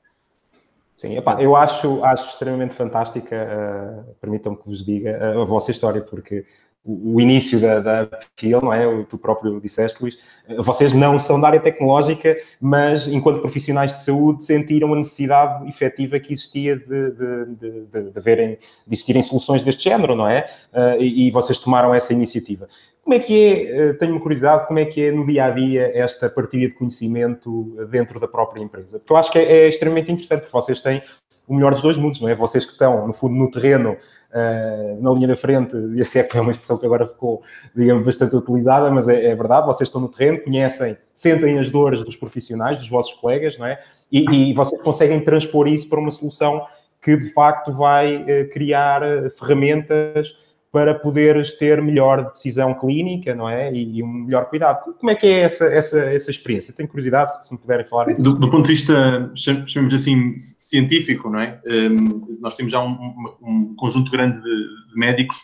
Sim, 0.97 1.15
epá, 1.15 1.39
eu 1.39 1.55
acho, 1.55 2.03
acho 2.03 2.29
extremamente 2.29 2.73
fantástica, 2.73 3.35
uh, 3.35 4.15
permitam-me 4.19 4.57
que 4.57 4.65
vos 4.65 4.83
diga, 4.83 5.35
uh, 5.35 5.41
a 5.41 5.45
vossa 5.45 5.69
história, 5.69 6.01
porque 6.01 6.43
o, 6.85 7.21
início 7.21 7.59
da, 7.59 7.79
da 7.79 8.19
não 8.61 8.73
é? 8.73 9.03
Tu 9.05 9.17
próprio 9.17 9.59
disseste, 9.61 10.01
Luís. 10.01 10.17
Vocês 10.59 10.93
não 10.93 11.17
são 11.17 11.39
da 11.39 11.47
área 11.47 11.59
tecnológica, 11.59 12.35
mas 12.59 13.07
enquanto 13.07 13.39
profissionais 13.39 13.93
de 13.95 14.03
saúde 14.03 14.43
sentiram 14.43 14.93
a 14.93 14.97
necessidade 14.97 15.67
efetiva 15.69 16.19
que 16.19 16.33
existia 16.33 16.75
de, 16.75 17.11
de, 17.11 17.85
de, 17.85 18.11
de, 18.11 18.19
verem, 18.19 18.57
de 18.85 18.93
existirem 18.93 19.21
soluções 19.21 19.63
deste 19.63 19.85
género, 19.85 20.13
não 20.15 20.27
é? 20.27 20.49
Uh, 20.73 21.01
e, 21.01 21.27
e, 21.27 21.31
vocês 21.31 21.57
tomaram 21.57 21.95
essa 21.95 22.11
iniciativa. 22.11 22.67
Como 23.01 23.13
é 23.13 23.19
que 23.19 23.67
é, 23.67 23.91
uh, 23.91 23.97
tenho 23.97 24.19
curiosidade, 24.19 24.67
como 24.67 24.79
é 24.79 24.85
que 24.85 25.05
é 25.05 25.11
no 25.11 25.25
dia 25.25 25.45
a 25.45 25.49
dia 25.51 25.89
esta 25.95 26.29
partilha 26.29 26.67
de 26.67 26.75
conhecimento 26.75 27.77
dentro 27.89 28.19
da 28.19 28.27
própria 28.27 28.61
empresa? 28.61 28.99
Porque 28.99 29.13
eu 29.13 29.17
acho 29.17 29.31
que 29.31 29.39
é, 29.39 29.43
é 29.43 29.67
extremamente 29.69 30.11
interessante, 30.11 30.41
porque 30.41 30.53
vocês 30.53 30.81
têm 30.81 31.01
o 31.47 31.53
melhor 31.53 31.71
dos 31.71 31.81
dois 31.81 31.97
mundos, 31.97 32.21
não 32.21 32.29
é? 32.29 32.35
Vocês 32.35 32.65
que 32.65 32.71
estão, 32.71 33.05
no 33.05 33.13
fundo, 33.13 33.33
no 33.35 33.51
terreno, 33.51 33.91
uh, 33.93 35.01
na 35.01 35.11
linha 35.11 35.27
da 35.27 35.35
frente, 35.35 35.75
e 35.95 36.01
a 36.01 36.05
CEP 36.05 36.37
é 36.37 36.41
uma 36.41 36.51
expressão 36.51 36.77
que 36.77 36.85
agora 36.85 37.07
ficou, 37.07 37.41
digamos, 37.75 38.05
bastante 38.05 38.35
utilizada, 38.35 38.89
mas 38.89 39.09
é, 39.09 39.25
é, 39.25 39.35
verdade, 39.35 39.67
vocês 39.67 39.89
estão 39.89 39.99
no 39.99 40.07
terreno, 40.07 40.41
conhecem, 40.41 40.97
sentem 41.13 41.59
as 41.59 41.69
dores 41.69 42.03
dos 42.03 42.15
profissionais, 42.15 42.77
dos 42.77 42.89
vossos 42.89 43.13
colegas, 43.13 43.57
não 43.57 43.65
é? 43.65 43.79
E, 44.11 44.51
e 44.51 44.53
vocês 44.53 44.81
conseguem 44.81 45.19
transpor 45.19 45.67
isso 45.67 45.89
para 45.89 45.99
uma 45.99 46.11
solução 46.11 46.65
que, 47.01 47.17
de 47.17 47.33
facto, 47.33 47.73
vai 47.73 48.17
uh, 48.17 48.49
criar 48.49 49.03
uh, 49.03 49.29
ferramentas 49.29 50.33
para 50.73 50.95
poderes 50.95 51.51
ter 51.55 51.79
melhor 51.83 52.31
decisão 52.31 52.73
clínica, 52.73 53.35
não 53.35 53.47
é? 53.47 53.71
E, 53.71 53.99
e, 53.99 54.03
um 54.03 54.07
melhor 54.07 54.49
cuidado. 54.49 54.95
Como 54.95 55.11
é 55.11 55.13
que 55.13 55.27
é 55.27 55.41
essa, 55.41 55.65
essa, 55.65 55.99
essa 55.99 56.31
experiência? 56.31 56.73
Tenho 56.73 56.89
curiosidade, 56.89 57.45
se 57.45 57.53
me 57.53 57.59
puderem 57.59 57.85
falar. 57.85 58.11
Do, 58.15 58.33
do 58.33 58.49
ponto 58.49 58.63
de 58.63 58.69
vista, 58.69 59.31
chamemos 59.35 59.93
assim, 59.93 60.33
científico, 60.39 61.29
não 61.29 61.39
é? 61.39 61.61
Um, 61.67 62.39
nós 62.41 62.55
temos 62.55 62.71
já 62.71 62.81
um, 62.81 62.97
um 63.39 63.75
conjunto 63.77 64.09
grande 64.09 64.41
de, 64.41 64.67
de 64.89 64.95
médicos 64.95 65.37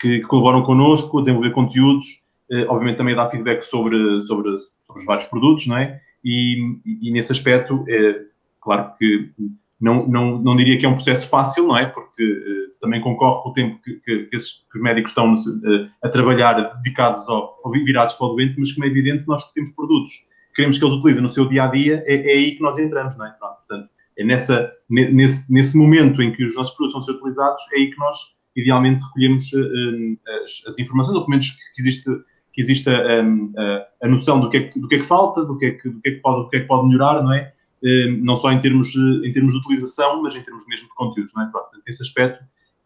que, 0.00 0.20
que, 0.20 0.26
colaboram 0.26 0.62
connosco 0.62 1.18
a 1.18 1.20
desenvolver 1.20 1.50
conteúdos, 1.50 2.06
uh, 2.50 2.64
obviamente 2.70 2.96
também 2.96 3.12
a 3.12 3.18
dar 3.18 3.28
feedback 3.28 3.60
sobre, 3.60 3.98
sobre, 4.22 4.58
sobre 4.58 4.98
os 4.98 5.04
vários 5.04 5.26
produtos, 5.26 5.66
não 5.66 5.76
é? 5.76 6.00
E, 6.24 6.56
e, 7.02 7.12
nesse 7.12 7.32
aspecto, 7.32 7.84
é 7.86 8.22
claro 8.62 8.94
que 8.98 9.30
não, 9.80 10.06
não, 10.06 10.38
não 10.38 10.56
diria 10.56 10.78
que 10.78 10.84
é 10.84 10.88
um 10.88 10.94
processo 10.94 11.28
fácil, 11.28 11.66
não 11.66 11.76
é? 11.76 11.86
Porque 11.86 12.22
uh, 12.22 12.80
também 12.80 13.00
concorre 13.00 13.42
com 13.42 13.48
o 13.48 13.52
tempo 13.52 13.80
que, 13.82 13.94
que, 13.94 14.24
que, 14.24 14.36
esses, 14.36 14.64
que 14.70 14.78
os 14.78 14.82
médicos 14.82 15.10
estão 15.10 15.34
uh, 15.34 15.90
a 16.02 16.08
trabalhar 16.08 16.54
dedicados 16.76 17.28
ao, 17.28 17.58
ou 17.64 17.72
virados 17.72 18.14
para 18.14 18.26
o 18.26 18.34
doente, 18.34 18.58
mas 18.58 18.72
como 18.72 18.84
é 18.84 18.88
evidente, 18.88 19.26
nós 19.26 19.42
que 19.48 19.54
temos 19.54 19.70
produtos 19.70 20.12
queremos 20.54 20.78
que 20.78 20.84
eles 20.84 20.96
utilizem 20.96 21.22
no 21.22 21.28
seu 21.28 21.48
dia 21.48 21.64
a 21.64 21.66
dia, 21.68 22.04
é, 22.06 22.14
é 22.14 22.36
aí 22.36 22.56
que 22.56 22.62
nós 22.62 22.78
entramos, 22.78 23.16
não 23.16 23.26
é? 23.26 23.30
Pronto, 23.30 23.56
portanto, 23.66 23.90
é 24.18 24.24
nessa, 24.24 24.72
nesse, 24.88 25.52
nesse 25.52 25.78
momento 25.78 26.22
em 26.22 26.32
que 26.32 26.44
os 26.44 26.54
nossos 26.54 26.74
produtos 26.74 26.94
vão 26.94 27.02
ser 27.02 27.12
utilizados, 27.12 27.62
é 27.72 27.76
aí 27.76 27.90
que 27.90 27.98
nós 27.98 28.16
idealmente 28.56 29.04
recolhemos 29.04 29.52
uh, 29.52 30.18
as, 30.44 30.66
as, 30.68 30.78
informações, 30.78 31.14
ou 31.14 31.22
pelo 31.22 31.30
menos 31.30 31.50
que 31.74 31.80
existe, 31.80 32.04
que 32.52 32.60
existe 32.60 32.90
a, 32.90 33.20
a, 33.20 34.06
a 34.06 34.08
noção 34.08 34.40
do 34.40 34.50
que, 34.50 34.56
é 34.56 34.68
que, 34.68 34.78
do 34.78 34.88
que 34.88 34.96
é 34.96 34.98
que 34.98 35.06
falta, 35.06 35.44
do 35.44 35.56
que 35.56 35.66
é 35.66 35.70
que, 35.70 35.88
do 35.88 36.00
que, 36.00 36.08
é 36.08 36.12
que 36.12 36.20
pode, 36.20 36.42
do 36.42 36.48
que 36.48 36.56
é 36.56 36.60
que 36.60 36.66
pode 36.66 36.88
melhorar, 36.88 37.22
não 37.22 37.32
é? 37.32 37.52
Eh, 37.82 38.10
não 38.18 38.36
só 38.36 38.52
em 38.52 38.60
termos, 38.60 38.94
em 38.96 39.32
termos 39.32 39.52
de 39.52 39.58
utilização, 39.58 40.22
mas 40.22 40.36
em 40.36 40.42
termos 40.42 40.66
mesmo 40.66 40.86
de 40.88 40.94
conteúdos. 40.94 41.32
Não 41.34 41.44
é? 41.44 41.50
Pronto, 41.50 41.68
nesse 41.86 42.02
aspecto, 42.02 42.44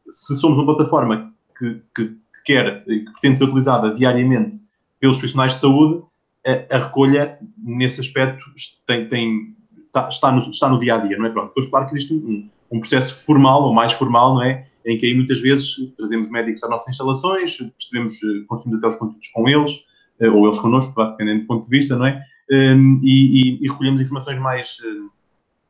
se 0.08 0.34
somos 0.36 0.56
uma 0.58 0.66
plataforma 0.66 1.32
que, 1.58 1.80
que, 1.94 2.06
que 2.06 2.42
quer, 2.44 2.84
que 2.84 3.04
pretende 3.12 3.38
ser 3.38 3.44
utilizada 3.44 3.92
diariamente 3.94 4.56
pelos 5.00 5.18
profissionais 5.18 5.54
de 5.54 5.60
saúde, 5.60 6.02
a, 6.46 6.76
a 6.76 6.78
recolha, 6.78 7.38
nesse 7.58 8.00
aspecto, 8.00 8.44
tem, 8.86 9.08
tem, 9.08 9.56
está, 9.86 10.08
está, 10.08 10.32
no, 10.32 10.40
está 10.40 10.68
no 10.68 10.78
dia 10.78 10.94
a 10.96 10.98
dia, 10.98 11.16
não 11.16 11.26
é? 11.26 11.30
Pronto, 11.30 11.48
depois, 11.48 11.66
claro 11.68 11.86
que 11.88 11.96
existe 11.96 12.14
um, 12.14 12.48
um 12.70 12.80
processo 12.80 13.24
formal 13.24 13.62
ou 13.62 13.74
mais 13.74 13.92
formal, 13.92 14.34
não 14.34 14.42
é? 14.42 14.66
Em 14.86 14.98
que 14.98 15.06
aí 15.06 15.14
muitas 15.14 15.40
vezes 15.40 15.76
trazemos 15.96 16.30
médicos 16.30 16.62
às 16.62 16.70
nossas 16.70 16.88
instalações, 16.88 17.56
percebemos, 17.56 18.22
eh, 18.22 18.44
construímos 18.46 18.84
até 18.84 18.94
os 18.94 18.98
conteúdos 18.98 19.28
com 19.28 19.48
eles, 19.48 19.86
eh, 20.20 20.28
ou 20.28 20.44
eles 20.44 20.58
connosco, 20.58 21.02
dependendo 21.02 21.40
do 21.40 21.46
ponto 21.46 21.64
de 21.64 21.70
vista, 21.70 21.96
não 21.96 22.06
é? 22.06 22.22
Um, 22.50 23.00
e, 23.02 23.58
e, 23.64 23.68
recolhemos 23.68 24.00
informações 24.00 24.38
mais, 24.38 24.78
uh, 24.80 25.10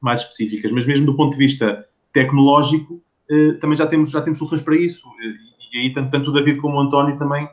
mais 0.01 0.23
específicas. 0.23 0.73
Mas 0.73 0.87
mesmo 0.87 1.07
do 1.07 1.15
ponto 1.15 1.33
de 1.33 1.39
vista 1.39 1.87
tecnológico, 2.13 3.03
uh, 3.31 3.59
também 3.59 3.77
já 3.77 3.87
temos, 3.87 4.11
já 4.11 4.23
temos 4.23 4.39
soluções 4.39 4.63
para 4.63 4.77
isso. 4.77 5.07
Uh, 5.09 5.73
e 5.73 5.79
aí, 5.79 5.93
tanto, 5.93 6.11
tanto 6.11 6.31
o 6.31 6.33
David 6.33 6.61
como 6.61 6.77
o 6.77 6.81
António 6.81 7.19
também, 7.19 7.49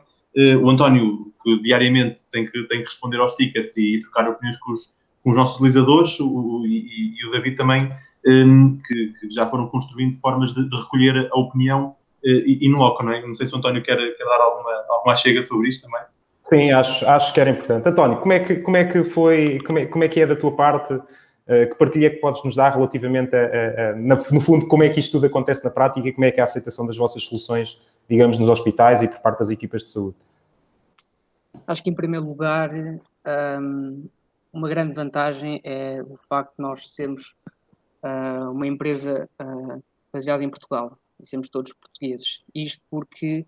o 0.62 0.70
António, 0.70 1.32
que 1.42 1.60
diariamente 1.60 2.20
tem 2.30 2.46
que, 2.46 2.52
tem 2.68 2.78
que 2.78 2.88
responder 2.88 3.18
aos 3.18 3.34
tickets 3.34 3.76
e, 3.76 3.98
trocar 3.98 4.30
opiniões 4.30 4.56
com 4.58 4.70
os, 4.70 4.96
com 5.22 5.30
os 5.30 5.36
nossos 5.36 5.56
utilizadores, 5.56 6.18
o, 6.20 6.62
e, 6.64 7.18
e, 7.18 7.26
o 7.26 7.32
David 7.32 7.56
também, 7.56 7.92
um, 8.24 8.78
que, 8.78 9.12
que, 9.18 9.28
já 9.28 9.46
foram 9.48 9.66
construindo 9.66 10.14
formas 10.14 10.54
de, 10.54 10.66
de 10.70 10.76
recolher 10.76 11.28
a 11.32 11.38
opinião 11.38 11.96
e, 12.24 12.64
e, 12.64 12.68
no 12.70 12.78
loco, 12.78 13.02
não 13.02 13.12
é? 13.12 13.26
Não 13.26 13.34
sei 13.34 13.48
se 13.48 13.54
o 13.54 13.58
António 13.58 13.82
quer, 13.82 13.96
quer 13.96 14.24
dar 14.24 14.40
alguma, 14.40 14.72
alguma 14.88 15.16
chega 15.16 15.42
sobre 15.42 15.68
isto 15.68 15.82
também. 15.82 16.06
Sim, 16.44 16.70
acho, 16.72 17.06
acho 17.08 17.32
que 17.32 17.40
era 17.40 17.50
importante. 17.50 17.88
António, 17.88 18.18
como 18.18 18.32
é 18.32 18.40
que, 18.40 18.56
como 18.56 18.76
é 18.76 18.84
que 18.84 19.04
foi, 19.04 19.60
como 19.60 19.78
é, 19.78 19.86
como 19.86 20.04
é 20.04 20.08
que 20.08 20.20
é 20.20 20.26
da 20.26 20.36
tua 20.36 20.54
parte 20.54 21.00
que 21.44 21.74
partilha 21.74 22.08
que 22.08 22.16
podes 22.16 22.42
nos 22.44 22.54
dar 22.54 22.70
relativamente 22.70 23.34
a, 23.34 23.40
a, 23.40 23.90
a, 23.90 23.96
no 23.96 24.40
fundo, 24.40 24.66
como 24.68 24.82
é 24.82 24.88
que 24.88 25.00
isto 25.00 25.12
tudo 25.12 25.26
acontece 25.26 25.62
na 25.64 25.70
prática 25.70 26.08
e 26.08 26.12
como 26.12 26.24
é 26.24 26.30
que 26.30 26.38
é 26.38 26.40
a 26.40 26.44
aceitação 26.44 26.86
das 26.86 26.96
vossas 26.96 27.24
soluções, 27.24 27.78
digamos, 28.08 28.38
nos 28.38 28.48
hospitais 28.48 29.02
e 29.02 29.08
por 29.08 29.18
parte 29.18 29.40
das 29.40 29.50
equipas 29.50 29.82
de 29.82 29.88
saúde? 29.88 30.16
Acho 31.66 31.82
que, 31.82 31.90
em 31.90 31.94
primeiro 31.94 32.26
lugar, 32.26 32.70
um, 33.60 34.08
uma 34.52 34.68
grande 34.68 34.94
vantagem 34.94 35.60
é 35.64 36.02
o 36.02 36.16
facto 36.16 36.56
de 36.56 36.62
nós 36.62 36.92
sermos 36.92 37.34
uh, 38.02 38.50
uma 38.50 38.66
empresa 38.66 39.28
uh, 39.40 39.82
baseada 40.12 40.42
em 40.44 40.48
Portugal 40.48 40.98
e 41.20 41.26
sermos 41.26 41.48
todos 41.48 41.72
portugueses. 41.72 42.42
Isto 42.54 42.82
porque 42.90 43.46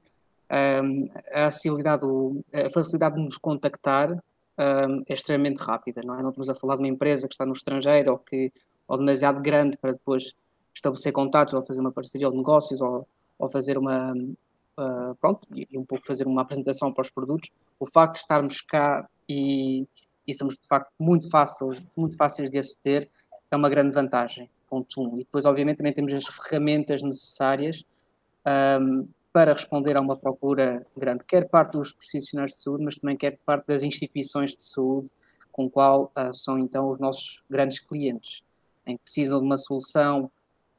a, 0.49 1.45
facilidade, 1.45 2.05
a 2.53 2.71
facilidade 2.71 3.17
de 3.17 3.23
nos 3.23 3.39
contactar 3.39 4.23
é 4.57 5.13
extremamente 5.13 5.59
rápida, 5.59 6.01
não 6.05 6.19
é? 6.19 6.23
Não 6.23 6.31
estamos 6.31 6.49
a 6.49 6.55
falar 6.55 6.77
de 6.77 6.83
uma 6.83 6.89
empresa 6.89 7.27
que 7.27 7.35
está 7.35 7.45
no 7.45 7.53
estrangeiro 7.53 8.13
ou, 8.13 8.19
que, 8.19 8.53
ou 8.87 8.99
demasiado 8.99 9.41
grande 9.41 9.77
para 9.77 9.93
depois 9.93 10.35
estabelecer 10.75 11.13
contatos 11.13 11.55
ou 11.55 11.65
fazer 11.65 11.81
uma 11.81 11.93
parceria 11.93 12.31
de 12.31 12.37
negócios 12.37 12.81
ou, 12.81 13.07
ou 13.39 13.49
fazer 13.49 13.79
uma, 13.79 14.13
uh, 14.13 15.15
pronto, 15.21 15.47
e, 15.55 15.67
e, 15.71 15.79
um 15.79 15.85
pouco 15.85 16.07
fazer 16.07 16.27
uma 16.27 16.43
apresentação 16.43 16.93
para 16.93 17.03
os 17.03 17.11
produtos. 17.11 17.51
O 17.79 17.87
facto 17.87 18.15
de 18.15 18.21
estarmos 18.21 18.61
cá 18.61 19.09
e, 19.29 19.87
e 20.27 20.35
somos 20.35 20.55
de 20.55 20.67
facto 20.67 20.93
muito 21.01 21.29
fáceis, 21.31 21.83
muito 21.97 22.17
fáceis 22.17 22.51
de 22.51 22.59
aceder 22.59 23.09
é 23.51 23.57
uma 23.57 23.69
grande 23.69 23.95
vantagem, 23.95 24.51
ponto 24.69 25.01
um. 25.01 25.15
E 25.15 25.19
depois, 25.19 25.45
obviamente, 25.45 25.79
também 25.79 25.93
temos 25.93 26.13
as 26.13 26.27
ferramentas 26.27 27.03
necessárias 27.03 27.85
um, 28.81 29.07
para 29.35 29.53
responder 29.53 29.97
a 29.97 30.01
uma 30.01 30.17
procura 30.17 30.87
grande, 30.97 31.25
quer 31.25 31.49
parte 31.49 31.73
dos 31.73 31.93
profissionais 31.93 32.53
de 32.53 32.63
saúde, 32.63 32.85
mas 32.85 32.97
também 32.97 33.17
quer 33.17 33.37
parte 33.45 33.67
das 33.67 33.83
instituições 33.83 34.55
de 34.55 34.63
saúde, 34.63 35.11
com 35.51 35.69
qual 35.69 36.13
uh, 36.17 36.33
são 36.33 36.57
então 36.57 36.89
os 36.89 37.01
nossos 37.01 37.43
grandes 37.51 37.81
clientes, 37.81 38.45
em 38.87 38.97
que 38.97 39.03
precisam 39.03 39.41
de 39.41 39.45
uma 39.45 39.59
solução 39.59 40.31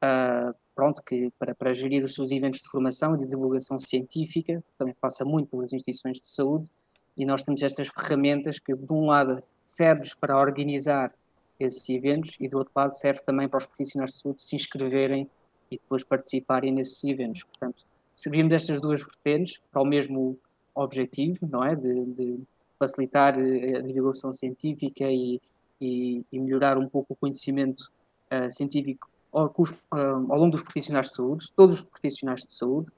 uh, 0.02 0.54
pronto, 0.74 1.02
que 1.02 1.30
para, 1.38 1.54
para 1.54 1.74
gerir 1.74 2.02
os 2.02 2.14
seus 2.14 2.30
eventos 2.30 2.62
de 2.62 2.70
formação 2.70 3.14
e 3.14 3.18
de 3.18 3.26
divulgação 3.26 3.78
científica, 3.78 4.64
também 4.78 4.96
passa 4.98 5.22
muito 5.22 5.50
pelas 5.50 5.74
instituições 5.74 6.18
de 6.18 6.26
saúde, 6.26 6.70
e 7.14 7.26
nós 7.26 7.42
temos 7.42 7.60
estas 7.60 7.88
ferramentas 7.88 8.58
que, 8.58 8.74
de 8.74 8.90
um 8.90 9.04
lado, 9.04 9.42
servem 9.66 10.10
para 10.18 10.34
organizar 10.34 11.12
esses 11.60 11.86
eventos 11.90 12.38
e, 12.40 12.48
do 12.48 12.56
outro 12.56 12.72
lado, 12.74 12.94
serve 12.94 13.20
também 13.20 13.50
para 13.50 13.58
os 13.58 13.66
profissionais 13.66 14.12
de 14.12 14.18
saúde 14.20 14.40
se 14.40 14.56
inscreverem 14.56 15.30
e 15.70 15.76
depois 15.76 16.02
participarem 16.02 16.72
nesses 16.72 17.04
eventos. 17.04 17.44
Portanto, 17.44 17.84
servimos 18.16 18.50
destas 18.50 18.80
duas 18.80 19.04
vertentes 19.04 19.60
para 19.70 19.82
o 19.82 19.84
mesmo 19.84 20.38
objetivo, 20.74 21.46
não 21.46 21.62
é? 21.62 21.76
De, 21.76 22.04
de 22.06 22.40
facilitar 22.78 23.38
eh, 23.38 23.76
a 23.76 23.80
divulgação 23.80 24.32
científica 24.32 25.04
e, 25.04 25.40
e, 25.80 26.24
e, 26.32 26.40
melhorar 26.40 26.78
um 26.78 26.88
pouco 26.88 27.12
o 27.12 27.16
conhecimento 27.16 27.90
uh, 28.32 28.50
científico 28.50 29.08
ao, 29.32 29.46
uh, 29.46 30.32
ao, 30.32 30.38
longo 30.38 30.50
dos 30.50 30.62
profissionais 30.62 31.08
de 31.08 31.16
saúde, 31.16 31.52
todos 31.54 31.76
os 31.76 31.82
profissionais 31.82 32.40
de 32.40 32.52
saúde, 32.52 32.90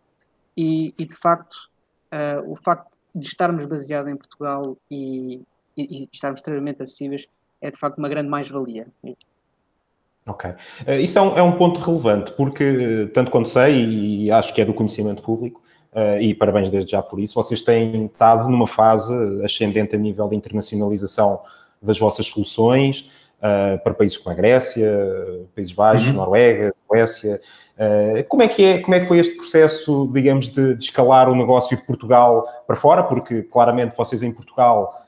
e, 0.57 0.95
e 0.99 1.07
de 1.07 1.15
facto, 1.15 1.55
uh, 2.13 2.51
o 2.51 2.57
facto 2.57 2.91
de 3.15 3.27
estarmos 3.27 3.65
baseados 3.67 4.13
em 4.13 4.17
Portugal 4.17 4.77
e, 4.91 5.43
e, 5.77 6.09
estarmos 6.13 6.41
extremamente 6.41 6.83
acessíveis 6.83 7.27
é 7.61 7.71
de 7.71 7.79
facto 7.79 7.99
uma 7.99 8.09
grande 8.09 8.29
mais-valia. 8.29 8.87
Ok. 10.29 10.51
Uh, 10.51 10.93
isso 11.01 11.19
é 11.19 11.23
um, 11.23 11.39
é 11.39 11.43
um, 11.43 11.53
ponto 11.53 11.81
relevante, 11.81 12.33
porque, 12.33 12.65
uh, 12.65 13.09
tanto 13.09 13.31
quanto 13.31 13.49
sei, 13.49 13.85
e 13.85 14.31
acho 14.31 14.53
que 14.53 14.61
é 14.61 14.65
do 14.65 14.75
conhecimento 14.75 15.23
público, 15.23 15.63
uh, 15.93 16.21
e 16.21 16.35
parabéns 16.35 16.69
desde 16.69 16.93
já 16.93 17.03
por 17.03 17.19
isso, 17.19 17.35
vocês 17.35 17.63
têm 17.63 18.07
estado 18.07 18.49
numa 18.49 18.67
fase 18.67 19.15
ascendente 19.43 19.97
a 19.97 19.99
nível 19.99 20.29
de 20.29 20.37
internacionalização 20.37 21.41
das 21.81 21.99
vossas 21.99 22.27
soluções 22.27 23.11
para 23.85 23.95
países 23.95 24.17
como 24.17 24.33
a 24.33 24.37
Grécia, 24.37 24.91
Países 25.55 25.73
Baixos, 25.73 26.09
uhum. 26.09 26.15
Noruega, 26.15 26.75
Suécia. 26.89 27.41
como, 28.29 28.43
é 28.43 28.49
que 28.49 28.65
é, 28.65 28.79
como 28.81 28.97
é 28.97 28.99
que 29.01 29.07
foi 29.07 29.21
este 29.21 29.37
processo, 29.37 30.11
digamos, 30.13 30.49
de, 30.49 30.75
de 30.75 30.83
escalar 30.83 31.31
o 31.31 31.37
negócio 31.37 31.77
de 31.77 31.85
Portugal 31.85 32.45
para 32.67 32.75
fora? 32.75 33.05
Porque, 33.05 33.45
claramente, 33.45 33.97
vocês 33.97 34.25
em 34.25 34.33
Portugal 34.33 35.08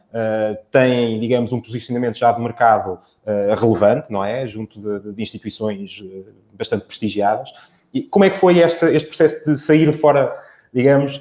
têm, 0.71 1.21
digamos, 1.21 1.53
um 1.53 1.61
posicionamento 1.61 2.17
já 2.17 2.33
de 2.33 2.41
mercado 2.41 2.95
uh, 2.95 3.55
relevante, 3.55 4.11
não 4.11 4.25
é? 4.25 4.47
Junto 4.47 4.81
de, 4.81 5.13
de 5.13 5.23
instituições 5.23 6.01
uh, 6.01 6.27
bastante 6.53 6.85
prestigiadas. 6.85 7.53
E 7.93 8.03
como 8.03 8.25
é 8.25 8.31
que 8.31 8.37
foi 8.37 8.59
este, 8.59 8.85
este 8.87 9.09
processo 9.09 9.45
de 9.45 9.59
sair 9.59 9.93
fora, 9.93 10.37
digamos, 10.73 11.21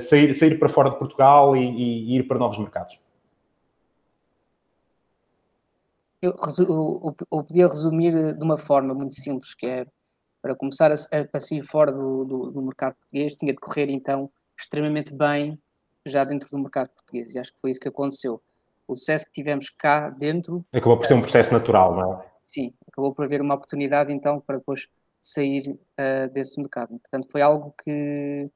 sair, 0.00 0.34
sair 0.34 0.58
para 0.58 0.68
fora 0.68 0.90
de 0.90 0.98
Portugal 0.98 1.56
e, 1.56 1.64
e, 1.64 2.16
ir 2.16 2.24
para 2.24 2.38
novos 2.38 2.58
mercados? 2.58 3.00
Eu, 6.20 6.34
eu, 6.58 7.16
eu, 7.32 7.42
podia 7.42 7.66
resumir 7.66 8.12
de 8.12 8.44
uma 8.44 8.58
forma 8.58 8.94
muito 8.94 9.14
simples, 9.14 9.54
que 9.54 9.66
é, 9.66 9.86
para 10.42 10.54
começar 10.54 10.92
a, 10.92 10.94
a 11.32 11.40
sair 11.40 11.62
fora 11.62 11.90
do, 11.90 12.24
do, 12.24 12.50
do 12.50 12.62
mercado 12.62 12.94
português, 12.96 13.34
tinha 13.34 13.52
de 13.52 13.58
correr, 13.58 13.88
então, 13.88 14.30
extremamente 14.58 15.14
bem 15.14 15.58
já 16.06 16.24
dentro 16.24 16.48
do 16.50 16.58
mercado 16.58 16.88
português. 16.90 17.34
E 17.34 17.38
acho 17.38 17.52
que 17.52 17.60
foi 17.60 17.70
isso 17.70 17.80
que 17.80 17.88
aconteceu. 17.88 18.40
O 18.86 18.94
sucesso 18.94 19.26
que 19.26 19.32
tivemos 19.32 19.70
cá 19.70 20.10
dentro. 20.10 20.64
Acabou 20.72 20.98
por 20.98 21.06
ser 21.06 21.14
um 21.14 21.22
processo 21.22 21.52
natural, 21.52 21.94
não 21.94 22.14
é? 22.14 22.26
Sim, 22.44 22.74
acabou 22.86 23.14
por 23.14 23.24
haver 23.24 23.40
uma 23.40 23.54
oportunidade 23.54 24.12
então 24.12 24.40
para 24.40 24.58
depois 24.58 24.86
sair 25.20 25.70
uh, 25.70 26.30
desse 26.32 26.60
mercado. 26.60 26.90
Portanto, 26.90 27.28
foi 27.30 27.40
algo 27.40 27.74
que, 27.82 28.50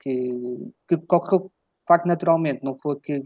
que, 0.00 0.72
que 0.88 0.94
ocorreu 0.94 1.40
de 1.40 1.86
facto 1.86 2.06
naturalmente. 2.06 2.64
Não 2.64 2.78
foi 2.78 2.98
que 2.98 3.22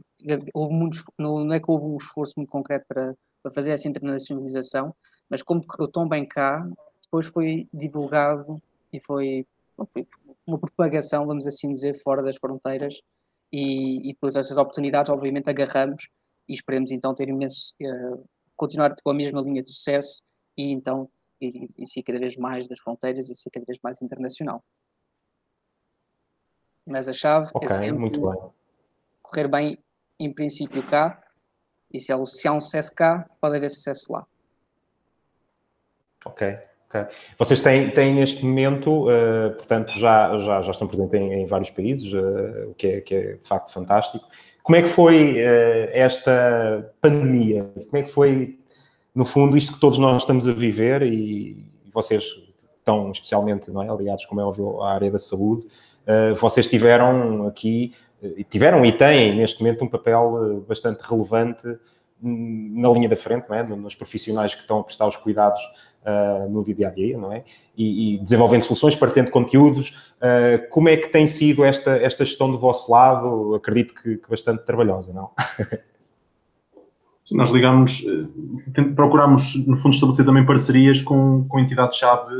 houve 0.52 0.74
muito, 0.74 0.98
não, 1.18 1.44
não 1.44 1.54
é 1.54 1.60
que 1.60 1.70
houve 1.70 1.86
um 1.86 1.96
esforço 1.96 2.34
muito 2.36 2.50
concreto 2.50 2.84
para, 2.88 3.14
para 3.42 3.52
fazer 3.52 3.70
essa 3.70 3.86
internacionalização, 3.86 4.94
mas 5.30 5.42
como 5.42 5.64
correu 5.64 5.88
tão 5.88 6.08
bem 6.08 6.26
cá, 6.26 6.66
depois 7.02 7.26
foi 7.26 7.68
divulgado 7.72 8.60
e 8.92 9.00
foi, 9.00 9.46
foi 9.92 10.06
uma 10.46 10.58
propagação, 10.58 11.26
vamos 11.26 11.46
assim 11.46 11.72
dizer, 11.72 11.94
fora 12.02 12.22
das 12.22 12.36
fronteiras 12.36 13.00
e, 13.54 14.10
e 14.10 14.12
depois 14.12 14.34
essas 14.34 14.56
oportunidades, 14.56 15.12
obviamente, 15.12 15.48
agarramos 15.48 16.08
e 16.48 16.54
esperemos 16.54 16.90
então 16.90 17.14
ter 17.14 17.28
imenso, 17.28 17.72
uh, 17.80 18.28
continuar 18.56 18.92
com 19.00 19.10
a 19.10 19.14
mesma 19.14 19.40
linha 19.40 19.62
de 19.62 19.70
sucesso 19.70 20.24
e 20.56 20.72
então 20.72 21.08
e, 21.40 21.68
e 21.78 21.86
ser 21.86 22.02
cada 22.02 22.18
vez 22.18 22.36
mais 22.36 22.66
das 22.66 22.80
fronteiras 22.80 23.30
e 23.30 23.36
ser 23.36 23.50
cada 23.50 23.64
vez 23.64 23.78
mais 23.80 24.02
internacional. 24.02 24.60
Mas 26.84 27.06
a 27.06 27.12
chave 27.12 27.46
é 27.46 27.56
okay, 27.56 27.68
é 27.68 27.72
sempre 27.72 28.10
bem. 28.10 28.50
correr 29.22 29.46
bem 29.46 29.78
em 30.18 30.34
princípio 30.34 30.82
cá 30.82 31.22
e 31.92 32.00
se 32.00 32.12
há, 32.12 32.26
se 32.26 32.48
há 32.48 32.52
um 32.52 32.60
sucesso 32.60 32.92
cá, 32.92 33.24
pode 33.40 33.56
haver 33.56 33.70
sucesso 33.70 34.12
lá. 34.12 34.26
Ok. 36.26 36.58
Vocês 37.38 37.60
têm, 37.60 37.90
têm 37.90 38.14
neste 38.14 38.44
momento, 38.44 39.08
uh, 39.08 39.52
portanto, 39.56 39.98
já, 39.98 40.36
já, 40.38 40.62
já 40.62 40.70
estão 40.70 40.86
presentes 40.86 41.14
em, 41.14 41.32
em 41.32 41.46
vários 41.46 41.70
países, 41.70 42.12
uh, 42.12 42.70
o 42.70 42.74
que 42.74 42.86
é, 42.86 43.00
que 43.00 43.14
é 43.14 43.32
de 43.34 43.46
facto 43.46 43.72
fantástico. 43.72 44.24
Como 44.62 44.76
é 44.76 44.82
que 44.82 44.88
foi 44.88 45.34
uh, 45.34 45.90
esta 45.92 46.92
pandemia? 47.00 47.64
Como 47.74 47.96
é 47.96 48.02
que 48.02 48.10
foi, 48.10 48.58
no 49.14 49.24
fundo, 49.24 49.56
isto 49.56 49.72
que 49.72 49.80
todos 49.80 49.98
nós 49.98 50.22
estamos 50.22 50.46
a 50.46 50.52
viver 50.52 51.02
e, 51.02 51.66
e 51.84 51.90
vocês 51.92 52.24
estão 52.78 53.10
especialmente 53.10 53.70
não 53.70 53.82
é, 53.82 53.88
aliados, 53.88 54.24
como 54.26 54.40
é 54.40 54.44
óbvio, 54.44 54.82
à 54.82 54.92
área 54.92 55.10
da 55.10 55.18
saúde, 55.18 55.66
vocês 56.38 56.68
tiveram 56.68 57.46
aqui, 57.46 57.94
tiveram 58.50 58.84
e 58.84 58.92
têm 58.92 59.34
neste 59.34 59.62
momento 59.62 59.86
um 59.86 59.88
papel 59.88 60.62
bastante 60.68 61.00
relevante 61.00 61.66
hum, 62.22 62.74
na 62.76 62.90
linha 62.90 63.08
da 63.08 63.16
frente, 63.16 63.48
não 63.48 63.56
é? 63.56 63.62
nos 63.62 63.94
profissionais 63.94 64.54
que 64.54 64.60
estão 64.60 64.80
a 64.80 64.84
prestar 64.84 65.08
os 65.08 65.16
cuidados 65.16 65.58
uh, 66.04 66.48
no 66.48 66.62
dia 66.62 66.88
a 66.88 66.90
dia, 66.90 67.18
não 67.18 67.32
é? 67.32 67.44
E, 67.76 68.14
e 68.14 68.18
desenvolvendo 68.18 68.62
soluções, 68.62 68.94
partilhando 68.94 69.30
conteúdos. 69.30 70.12
Uh, 70.16 70.68
como 70.70 70.88
é 70.88 70.96
que 70.96 71.08
tem 71.08 71.26
sido 71.26 71.64
esta, 71.64 71.96
esta 71.96 72.24
gestão 72.24 72.50
do 72.50 72.58
vosso 72.58 72.90
lado? 72.90 73.54
Acredito 73.54 73.94
que, 73.94 74.16
que 74.16 74.28
bastante 74.28 74.64
trabalhosa, 74.64 75.12
não? 75.12 75.30
Nós 77.32 77.48
ligamos, 77.48 78.04
eh, 78.06 78.82
procuramos, 78.94 79.66
no 79.66 79.74
fundo, 79.76 79.94
estabelecer 79.94 80.26
também 80.26 80.44
parcerias 80.44 81.00
com, 81.00 81.46
com 81.48 81.58
entidades-chave 81.58 82.30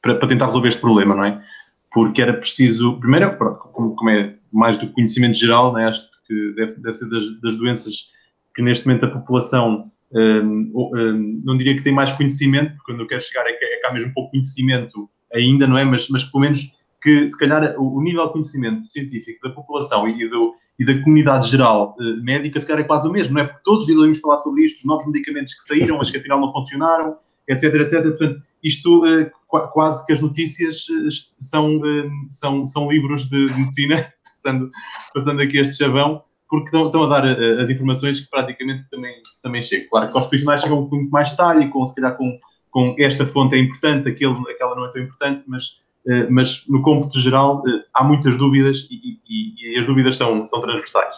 para, 0.00 0.14
para 0.14 0.28
tentar 0.28 0.46
resolver 0.46 0.68
este 0.68 0.80
problema, 0.80 1.14
não 1.14 1.24
é? 1.24 1.44
Porque 1.92 2.22
era 2.22 2.32
preciso, 2.32 2.98
primeiro, 2.98 3.36
como, 3.36 3.94
como 3.94 4.08
é 4.08 4.34
mais 4.50 4.78
do 4.78 4.90
conhecimento 4.90 5.36
geral, 5.36 5.74
né, 5.74 5.88
acho 5.88 6.08
que 6.26 6.54
deve, 6.54 6.80
deve 6.80 6.94
ser 6.94 7.10
das, 7.10 7.38
das 7.42 7.54
doenças 7.54 8.10
que 8.54 8.62
neste 8.62 8.86
momento 8.86 9.04
a 9.04 9.10
população 9.10 9.91
não 10.12 11.56
diria 11.56 11.74
que 11.74 11.82
tem 11.82 11.92
mais 11.92 12.12
conhecimento, 12.12 12.76
porque 12.76 12.92
quando 12.92 13.00
eu 13.00 13.06
quero 13.06 13.22
chegar 13.22 13.46
é 13.46 13.52
que, 13.52 13.64
é 13.64 13.78
que 13.78 13.86
há 13.86 13.92
mesmo 13.92 14.12
pouco 14.12 14.30
conhecimento 14.30 15.08
ainda, 15.32 15.66
não 15.66 15.78
é? 15.78 15.84
Mas, 15.84 16.08
mas 16.08 16.24
pelo 16.24 16.42
menos 16.42 16.72
que, 17.02 17.28
se 17.28 17.36
calhar, 17.36 17.74
o, 17.78 18.00
nível 18.00 18.26
de 18.26 18.32
conhecimento 18.32 18.90
científico 18.90 19.46
da 19.46 19.54
população 19.54 20.06
e, 20.06 20.28
do, 20.28 20.54
e 20.78 20.84
da 20.84 21.02
comunidade 21.02 21.50
geral 21.50 21.96
uh, 21.98 22.22
médica, 22.22 22.60
se 22.60 22.66
calhar 22.66 22.82
é 22.82 22.86
quase 22.86 23.08
o 23.08 23.12
mesmo, 23.12 23.34
não 23.34 23.42
é? 23.42 23.44
Porque 23.44 23.62
todos 23.64 23.88
ouvimos 23.88 24.20
falar 24.20 24.36
sobre 24.36 24.64
isto, 24.64 24.78
os 24.78 24.84
novos 24.84 25.06
medicamentos 25.06 25.54
que 25.54 25.62
saíram, 25.62 25.98
mas 25.98 26.10
que 26.10 26.18
afinal 26.18 26.40
não 26.40 26.52
funcionaram, 26.52 27.16
etc, 27.48 27.74
etc. 27.74 28.02
Portanto, 28.02 28.42
isto, 28.62 29.04
uh, 29.04 29.30
quase 29.72 30.06
que 30.06 30.12
as 30.12 30.20
notícias 30.20 30.88
uh, 30.88 31.08
são, 31.40 31.80
são, 32.28 32.66
são 32.66 32.90
livros 32.90 33.28
de, 33.28 33.46
de 33.46 33.54
medicina, 33.54 34.12
passando, 34.24 34.70
passando 35.12 35.42
aqui 35.42 35.58
este 35.58 35.78
chavão, 35.78 36.22
porque 36.52 36.66
estão, 36.66 36.84
estão 36.84 37.04
a 37.04 37.06
dar 37.06 37.24
uh, 37.24 37.62
as 37.62 37.70
informações 37.70 38.20
que 38.20 38.28
praticamente 38.28 38.84
também, 38.90 39.14
também 39.42 39.62
chegam. 39.62 39.88
Claro 39.88 40.10
que 40.10 40.14
aos 40.14 40.26
profissionais 40.26 40.60
chegam 40.60 40.86
com 40.86 40.96
muito 40.96 41.10
mais 41.10 41.30
detalhe, 41.30 41.70
com, 41.70 41.86
se 41.86 41.94
calhar 41.94 42.14
com, 42.14 42.38
com 42.70 42.94
esta 42.98 43.24
fonte 43.26 43.54
é 43.54 43.58
importante, 43.58 44.06
aquele, 44.06 44.38
aquela 44.50 44.76
não 44.76 44.84
é 44.84 44.92
tão 44.92 45.00
importante, 45.00 45.44
mas, 45.46 45.80
uh, 46.06 46.30
mas 46.30 46.68
no 46.68 46.82
cômputo 46.82 47.18
geral 47.18 47.60
uh, 47.60 47.82
há 47.94 48.04
muitas 48.04 48.36
dúvidas 48.36 48.86
e, 48.90 49.18
e, 49.26 49.76
e, 49.76 49.80
as 49.80 49.86
dúvidas 49.86 50.18
são, 50.18 50.44
são 50.44 50.60
transversais. 50.60 51.14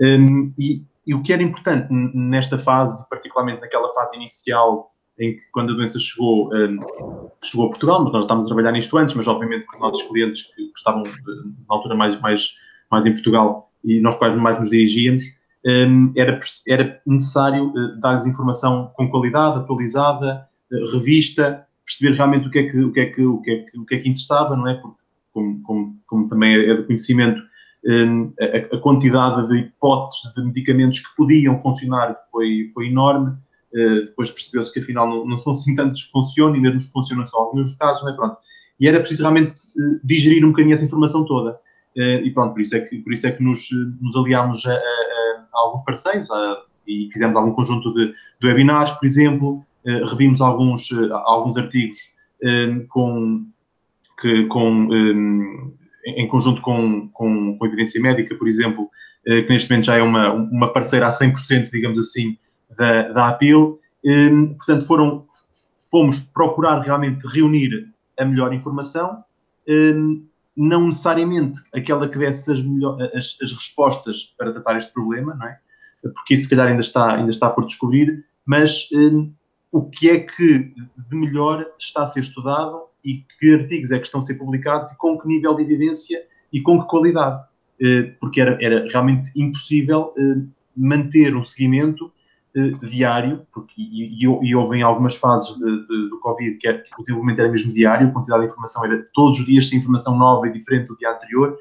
Um, 0.00 0.52
e, 0.56 0.84
e 1.04 1.14
o 1.16 1.20
que 1.20 1.32
era 1.32 1.42
importante 1.42 1.88
nesta 1.90 2.56
fase, 2.56 3.08
particularmente 3.10 3.62
naquela 3.62 3.92
fase 3.92 4.14
inicial 4.14 4.92
em 5.18 5.34
que 5.34 5.50
quando 5.50 5.72
a 5.72 5.74
doença 5.74 5.98
chegou, 5.98 6.48
um, 6.54 6.78
chegou 7.42 7.66
a 7.66 7.70
Portugal, 7.70 8.04
mas 8.04 8.12
nós 8.12 8.22
estávamos 8.22 8.46
a 8.46 8.54
trabalhar 8.54 8.70
nisto 8.70 8.96
antes, 8.96 9.16
mas 9.16 9.26
obviamente 9.26 9.66
com 9.66 9.74
os 9.74 9.80
nossos 9.80 10.02
clientes 10.04 10.42
que 10.54 10.62
estavam 10.76 11.02
na 11.02 11.74
altura 11.74 11.96
mais, 11.96 12.20
mais, 12.20 12.52
mais 12.88 13.04
em 13.04 13.12
Portugal 13.12 13.65
e 13.86 14.00
nós 14.00 14.16
quais 14.16 14.34
mais 14.36 14.58
nos 14.58 14.68
dirigíamos, 14.68 15.24
um, 15.64 16.12
era, 16.16 16.40
era 16.68 17.00
necessário 17.06 17.68
uh, 17.68 18.00
dar-lhes 18.00 18.26
informação 18.26 18.92
com 18.94 19.08
qualidade, 19.08 19.58
atualizada, 19.58 20.46
uh, 20.70 20.92
revista, 20.92 21.66
perceber 21.84 22.16
realmente 22.16 22.48
o 22.48 22.50
que 22.50 22.58
é 22.58 22.70
que, 22.70 22.78
o 22.78 22.92
que, 22.92 23.00
é 23.00 23.06
que, 23.06 23.22
o 23.22 23.40
que, 23.40 23.50
é 23.50 23.58
que, 23.58 23.78
o 23.78 23.86
que, 23.86 23.94
é 23.94 23.98
que 23.98 24.08
interessava, 24.08 24.56
não 24.56 24.68
é? 24.68 24.74
Porque, 24.74 24.96
como, 25.32 25.62
como, 25.62 25.96
como 26.06 26.28
também 26.28 26.54
é, 26.54 26.70
é 26.70 26.74
de 26.76 26.82
conhecimento, 26.84 27.40
um, 27.84 28.32
a, 28.40 28.76
a, 28.76 28.80
quantidade 28.80 29.48
de 29.48 29.58
hipóteses 29.58 30.32
de 30.34 30.44
medicamentos 30.44 31.00
que 31.00 31.16
podiam 31.16 31.56
funcionar 31.56 32.14
foi, 32.30 32.66
foi 32.74 32.88
enorme. 32.88 33.36
Uh, 33.72 34.06
depois 34.06 34.30
percebeu-se 34.30 34.72
que 34.72 34.80
afinal 34.80 35.08
não, 35.08 35.26
não 35.26 35.38
são 35.38 35.52
assim 35.52 35.74
tantos 35.74 36.04
que 36.04 36.10
funcionam 36.10 36.56
e 36.56 36.60
mesmo 36.60 36.78
que 36.78 36.92
funcionam 36.92 37.26
só 37.26 37.38
alguns 37.38 37.76
casos, 37.76 38.04
não 38.04 38.12
é? 38.12 38.16
Pronto. 38.16 38.36
E 38.78 38.86
era 38.86 38.98
preciso 38.98 39.22
realmente 39.22 39.60
digerir 40.04 40.44
um 40.44 40.50
bocadinho 40.50 40.74
essa 40.74 40.84
informação 40.84 41.24
toda. 41.24 41.58
Eh, 41.96 42.22
e 42.24 42.30
pronto, 42.30 42.52
por 42.52 42.60
isso 42.60 42.76
é 42.76 42.80
que, 42.80 42.98
por 42.98 43.12
isso 43.12 43.26
é 43.26 43.32
que 43.32 43.42
nos, 43.42 43.68
nos 44.00 44.14
aliámos 44.16 44.66
a, 44.66 44.72
a, 44.72 44.74
a 44.74 45.58
alguns 45.64 45.82
parceiros 45.82 46.30
a, 46.30 46.62
e 46.86 47.08
fizemos 47.10 47.34
algum 47.34 47.52
conjunto 47.52 47.92
de, 47.94 48.14
de 48.40 48.46
webinars, 48.46 48.92
por 48.92 49.06
exemplo, 49.06 49.64
eh, 49.84 50.04
revimos 50.04 50.40
alguns, 50.40 50.92
eh, 50.92 51.08
alguns 51.24 51.56
artigos 51.56 52.14
com, 52.90 53.46
que, 54.20 54.44
com, 54.44 54.88
em 56.04 56.28
conjunto 56.28 56.60
com, 56.60 57.08
com, 57.08 57.56
com 57.56 57.66
evidência 57.66 58.00
médica, 58.00 58.34
por 58.34 58.46
exemplo, 58.46 58.90
que 59.24 59.48
neste 59.48 59.70
momento 59.70 59.86
já 59.86 59.96
é 59.96 60.02
uma, 60.02 60.34
uma 60.34 60.70
parceira 60.70 61.06
a 61.06 61.08
100%, 61.08 61.70
digamos 61.70 61.98
assim, 61.98 62.36
da, 62.76 63.08
da 63.08 63.28
APIL. 63.28 63.80
Portanto, 64.58 64.86
foram, 64.86 65.24
fomos 65.90 66.20
procurar 66.20 66.80
realmente 66.80 67.26
reunir 67.26 67.88
a 68.20 68.24
melhor 68.26 68.52
informação 68.52 69.24
não 70.56 70.86
necessariamente 70.86 71.60
aquela 71.74 72.08
que 72.08 72.18
desse 72.18 72.50
as, 72.50 72.62
melhor, 72.62 73.00
as, 73.14 73.36
as, 73.42 73.52
respostas 73.52 74.34
para 74.38 74.52
tratar 74.52 74.78
este 74.78 74.92
problema, 74.92 75.34
não 75.34 75.46
é? 75.46 75.58
Porque 76.02 76.34
isso, 76.34 76.44
se 76.44 76.50
calhar, 76.50 76.68
ainda 76.68 76.80
está, 76.80 77.16
ainda 77.16 77.30
está 77.30 77.50
por 77.50 77.66
descobrir, 77.66 78.24
mas 78.44 78.88
um, 78.92 79.32
o 79.70 79.82
que 79.82 80.08
é 80.08 80.20
que 80.20 80.72
de 81.08 81.16
melhor 81.16 81.66
está 81.78 82.04
a 82.04 82.06
ser 82.06 82.20
estudado 82.20 82.84
e 83.04 83.24
que 83.38 83.54
artigos 83.54 83.90
é 83.90 83.98
que 83.98 84.06
estão 84.06 84.20
a 84.20 84.22
ser 84.22 84.34
publicados 84.34 84.90
e 84.90 84.96
com 84.96 85.18
que 85.18 85.28
nível 85.28 85.54
de 85.54 85.62
evidência 85.62 86.24
e 86.52 86.60
com 86.62 86.80
que 86.80 86.88
qualidade. 86.88 87.44
Uh, 87.80 88.16
porque 88.18 88.40
era, 88.40 88.56
era 88.60 88.88
realmente 88.88 89.30
impossível 89.36 90.14
uh, 90.16 90.48
manter 90.74 91.36
um 91.36 91.44
seguimento 91.44 92.10
eh, 92.56 92.70
diário, 92.86 93.46
porque, 93.52 93.74
e, 93.76 94.14
e, 94.14 94.48
e, 94.48 94.56
houve 94.56 94.78
em 94.78 94.82
algumas 94.82 95.14
fases 95.14 95.54
de, 95.58 95.86
de, 95.86 96.08
do 96.08 96.18
Covid 96.20 96.56
que, 96.56 96.66
era, 96.66 96.78
que 96.78 96.90
o 96.98 97.02
desenvolvimento 97.02 97.40
era 97.40 97.50
mesmo 97.50 97.70
diário, 97.70 98.08
a 98.08 98.10
quantidade 98.10 98.44
de 98.44 98.46
informação 98.46 98.82
era 98.82 99.04
todos 99.12 99.38
os 99.38 99.44
dias 99.44 99.68
sem 99.68 99.78
informação 99.78 100.16
nova 100.16 100.48
e 100.48 100.52
diferente 100.52 100.86
do 100.86 100.96
dia 100.96 101.10
anterior, 101.10 101.54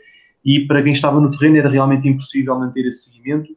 e 0.46 0.66
para 0.66 0.82
quem 0.82 0.94
estava 0.94 1.20
no 1.20 1.30
terreno 1.32 1.58
era 1.58 1.68
realmente 1.68 2.08
impossível 2.08 2.58
manter 2.58 2.88
esse 2.88 3.10
seguimento, 3.10 3.54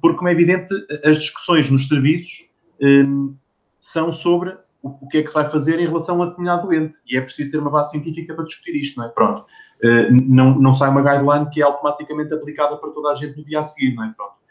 porque, 0.00 0.16
como 0.16 0.28
é 0.28 0.32
evidente, 0.32 0.74
as 1.04 1.20
discussões 1.20 1.70
nos 1.70 1.86
serviços 1.86 2.50
um, 2.80 3.32
são 3.78 4.12
sobre 4.12 4.50
o, 4.82 4.88
o, 4.88 5.08
que 5.08 5.18
é 5.18 5.22
que 5.22 5.28
se 5.28 5.34
vai 5.34 5.46
fazer 5.46 5.78
em 5.78 5.86
relação 5.86 6.20
a 6.20 6.26
determinado 6.26 6.66
doente, 6.66 6.96
e 7.06 7.16
é 7.16 7.20
preciso 7.20 7.52
ter 7.52 7.58
uma 7.58 7.70
base 7.70 7.92
científica 7.92 8.34
para 8.34 8.44
discutir 8.44 8.74
isto, 8.74 8.98
não 8.98 9.06
é? 9.06 9.08
Pronto. 9.10 9.44
Uh, 9.84 10.10
não, 10.10 10.58
não 10.58 10.74
sai 10.74 10.90
uma 10.90 11.00
guideline 11.00 11.48
que 11.48 11.62
é 11.62 11.64
automaticamente 11.64 12.34
aplicada 12.34 12.76
para 12.76 12.90
toda 12.90 13.12
a 13.12 13.14
gente 13.14 13.38
no 13.38 13.44
dia 13.44 13.60
a 13.60 13.62
seguir, 13.62 13.94
não 13.94 14.02
é? 14.02 14.12
Pronto 14.16 14.41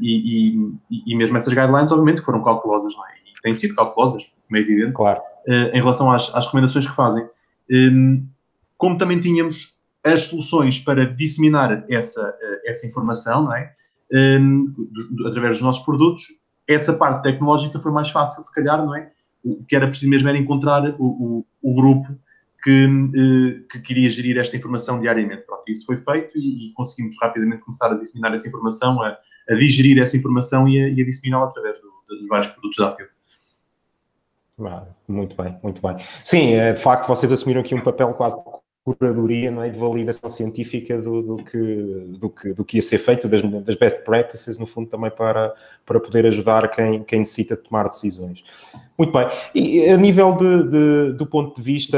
e, 0.00 0.72
e, 0.90 1.12
e, 1.12 1.16
mesmo 1.16 1.36
essas 1.36 1.52
guidelines, 1.52 1.92
obviamente, 1.92 2.22
foram 2.22 2.42
cautelosas, 2.42 2.94
não 2.96 3.06
é? 3.06 3.10
E 3.26 3.42
têm 3.42 3.54
sido 3.54 3.74
cautelosas, 3.74 4.32
como 4.46 4.58
é 4.58 4.60
evidente, 4.60 4.92
claro. 4.92 5.20
uh, 5.20 5.76
em 5.76 5.80
relação 5.80 6.10
às, 6.10 6.34
às, 6.34 6.46
recomendações 6.46 6.86
que 6.86 6.94
fazem. 6.94 7.26
Como 8.76 8.98
também 8.98 9.20
tínhamos 9.20 9.78
as 10.04 10.22
soluções 10.22 10.80
para 10.80 11.06
disseminar 11.06 11.84
essa, 11.88 12.28
uh, 12.28 12.60
essa 12.66 12.86
informação, 12.86 13.44
não 13.44 13.54
é? 13.54 13.72
Através 15.26 15.54
dos 15.54 15.62
nossos 15.62 15.84
produtos, 15.84 16.26
essa 16.68 16.92
parte 16.92 17.22
tecnológica 17.22 17.78
foi 17.78 17.92
mais 17.92 18.10
fácil, 18.10 18.42
se 18.42 18.52
calhar, 18.52 18.84
não 18.84 18.94
é? 18.94 19.10
O 19.44 19.64
que 19.64 19.74
era 19.74 19.86
preciso 19.86 20.10
mesmo 20.10 20.28
era 20.28 20.38
encontrar 20.38 20.94
o, 20.98 21.04
o, 21.04 21.46
o 21.62 21.74
grupo 21.74 22.16
que, 22.62 22.86
uh, 22.86 23.68
que, 23.68 23.80
queria 23.80 24.08
gerir 24.08 24.38
esta 24.38 24.56
informação 24.56 25.00
diariamente. 25.00 25.42
Pronto, 25.42 25.64
isso 25.68 25.84
foi 25.84 25.96
feito 25.96 26.38
e, 26.38 26.68
e, 26.68 26.72
conseguimos 26.74 27.16
rapidamente 27.20 27.62
começar 27.62 27.90
a 27.90 27.94
disseminar 27.94 28.32
essa 28.34 28.48
informação, 28.48 29.02
a, 29.02 29.18
a 29.48 29.54
digerir 29.54 30.00
essa 30.00 30.16
informação 30.16 30.68
e 30.68 30.82
a, 30.82 30.86
a 30.86 31.04
disseminá-la 31.04 31.46
através 31.46 31.78
do, 31.80 32.16
dos 32.16 32.28
vários 32.28 32.48
produtos 32.48 32.78
da 32.78 32.88
Apple. 32.88 33.06
muito 35.08 35.34
bem, 35.34 35.58
muito 35.62 35.82
bem. 35.82 35.96
Sim, 36.24 36.54
é, 36.54 36.72
de 36.72 36.80
facto, 36.80 37.08
vocês 37.08 37.32
assumiram 37.32 37.60
aqui 37.60 37.74
um 37.74 37.82
papel 37.82 38.12
quase 38.14 38.36
curadoria 38.84 39.48
não 39.50 39.62
é, 39.62 39.68
de 39.68 39.78
validação 39.78 40.28
científica 40.28 41.00
do, 41.00 41.22
do, 41.22 41.36
que, 41.36 41.58
do, 42.18 42.28
que, 42.28 42.52
do 42.52 42.64
que 42.64 42.78
ia 42.78 42.82
ser 42.82 42.98
feito, 42.98 43.28
das, 43.28 43.40
das 43.40 43.76
best 43.76 44.02
practices, 44.02 44.58
no 44.58 44.66
fundo, 44.66 44.88
também 44.88 45.10
para, 45.10 45.54
para 45.86 46.00
poder 46.00 46.26
ajudar 46.26 46.68
quem, 46.68 47.04
quem 47.04 47.20
necessita 47.20 47.56
tomar 47.56 47.84
decisões. 47.84 48.42
Muito 48.98 49.12
bem. 49.12 49.28
E 49.54 49.88
a 49.88 49.96
nível 49.96 50.36
de, 50.36 50.68
de, 50.68 51.12
do 51.12 51.24
ponto 51.26 51.56
de 51.56 51.62
vista, 51.62 51.96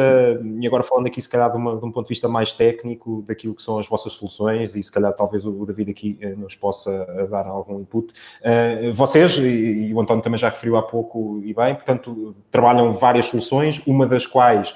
e 0.61 0.67
agora 0.67 0.83
falando 0.83 1.07
aqui 1.07 1.21
se 1.21 1.29
calhar 1.29 1.51
de, 1.51 1.57
uma, 1.57 1.77
de, 1.77 1.85
um 1.85 1.91
ponto 1.91 2.05
de 2.05 2.11
vista 2.11 2.29
mais 2.29 2.53
técnico 2.53 3.25
daquilo 3.27 3.55
que 3.55 3.63
são 3.63 3.79
as 3.79 3.89
vossas 3.89 4.13
soluções, 4.13 4.77
e 4.77 4.83
se 4.83 4.93
calhar 4.93 5.13
talvez 5.15 5.45
o 5.47 5.65
David 5.65 5.91
aqui 5.91 6.19
eh, 6.21 6.35
nos 6.35 6.55
possa 6.55 6.91
eh, 6.91 7.27
dar 7.29 7.47
algum 7.47 7.81
input, 7.81 8.13
uh, 8.13 8.93
vocês, 8.93 9.39
e, 9.39 9.91
o 9.95 10.01
António 10.01 10.23
também 10.23 10.39
já 10.39 10.51
referiu 10.51 10.77
há 10.77 10.83
pouco 10.83 11.41
e 11.45 11.55
bem, 11.55 11.75
portanto, 11.75 12.35
trabalham 12.51 12.93
várias 12.93 13.27
soluções, 13.27 13.81
uma 13.87 14.07
das 14.07 14.27
quais 14.27 14.75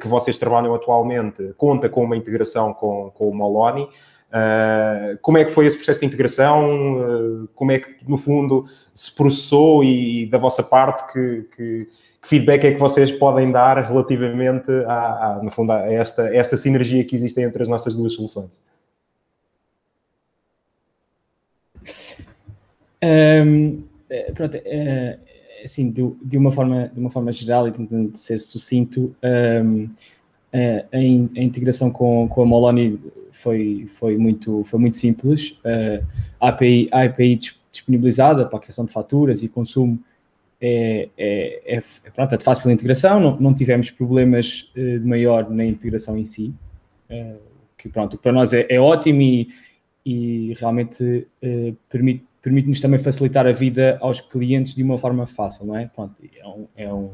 que 0.00 0.06
vocês 0.06 0.38
trabalham 0.38 0.74
atualmente 0.74 1.52
conta 1.56 1.88
com 1.88 2.04
uma 2.04 2.16
integração 2.16 2.72
com, 2.72 3.10
com 3.14 3.28
o 3.28 3.34
Moloni. 3.34 3.88
Uh, 4.32 5.18
como 5.20 5.36
é 5.36 5.44
que 5.44 5.50
foi 5.50 5.66
esse 5.66 5.76
processo 5.76 6.00
de 6.00 6.06
integração? 6.06 7.42
Uh, 7.44 7.48
como 7.54 7.70
é 7.70 7.78
que, 7.78 7.90
no 8.08 8.16
fundo, 8.16 8.64
se 8.94 9.14
processou 9.14 9.84
e, 9.84 10.22
e 10.22 10.26
da 10.26 10.38
vossa 10.38 10.62
parte, 10.62 11.12
que, 11.12 11.42
que, 11.54 11.88
que, 12.22 12.28
feedback 12.28 12.64
é 12.64 12.72
que 12.72 12.80
vocês 12.80 13.12
podem 13.12 13.52
dar 13.52 13.76
relativamente, 13.84 14.70
a, 14.86 15.40
no 15.42 15.50
fundo, 15.50 15.72
a 15.72 15.92
esta, 15.92 16.34
esta 16.34 16.56
sinergia 16.56 17.04
que 17.04 17.14
existe 17.14 17.42
entre 17.42 17.62
as 17.62 17.68
nossas 17.68 17.94
duas 17.94 18.14
soluções? 18.14 18.50
Um, 23.04 23.82
eh, 24.08 24.32
pronto, 24.32 24.56
uh, 24.56 25.31
assim, 25.62 25.90
de, 25.90 26.02
de, 26.22 26.38
uma 26.38 26.50
forma, 26.50 26.90
de 26.92 27.00
uma 27.00 27.10
forma 27.10 27.32
geral 27.32 27.68
e 27.68 27.72
tentando 27.72 28.16
ser 28.16 28.38
sucinto, 28.40 29.14
um, 29.64 29.88
a, 30.52 30.96
a, 30.96 31.02
integração 31.42 31.90
com, 31.90 32.28
com 32.28 32.42
a 32.42 32.46
Moloni 32.46 33.00
foi, 33.30 33.86
foi, 33.88 34.16
muito, 34.16 34.62
foi 34.64 34.78
muito 34.78 34.96
simples. 34.96 35.52
Uh, 35.64 36.04
a, 36.40 36.48
API, 36.48 36.88
a 36.92 37.04
API 37.04 37.38
disponibilizada 37.70 38.46
para 38.46 38.58
a 38.58 38.60
criação 38.60 38.84
de 38.84 38.92
faturas 38.92 39.42
e 39.42 39.48
consumo 39.48 39.98
é, 40.60 41.08
é, 41.18 41.76
é, 41.76 41.76
é, 41.78 42.10
pronto, 42.10 42.34
é 42.34 42.38
de 42.38 42.44
fácil 42.44 42.70
integração, 42.70 43.18
não, 43.18 43.36
não 43.40 43.54
tivemos 43.54 43.90
problemas 43.90 44.70
uh, 44.76 45.00
de 45.00 45.06
maior 45.06 45.50
na 45.50 45.64
integração 45.64 46.16
em 46.16 46.24
si, 46.24 46.54
uh, 47.10 47.36
que 47.76 47.88
pronto, 47.88 48.16
para 48.16 48.30
nós 48.30 48.52
é, 48.52 48.64
é 48.68 48.78
ótimo 48.78 49.20
e, 49.22 49.48
e 50.06 50.54
realmente 50.60 51.26
uh, 51.42 51.76
permite 51.88 52.24
permite-nos 52.42 52.80
também 52.80 52.98
facilitar 52.98 53.46
a 53.46 53.52
vida 53.52 53.96
aos 54.00 54.20
clientes 54.20 54.74
de 54.74 54.82
uma 54.82 54.98
forma 54.98 55.24
fácil, 55.24 55.64
não 55.64 55.76
é? 55.76 55.86
Pronto, 55.86 56.14
é 56.36 56.46
um, 56.46 56.66
é 56.76 56.92
um, 56.92 57.10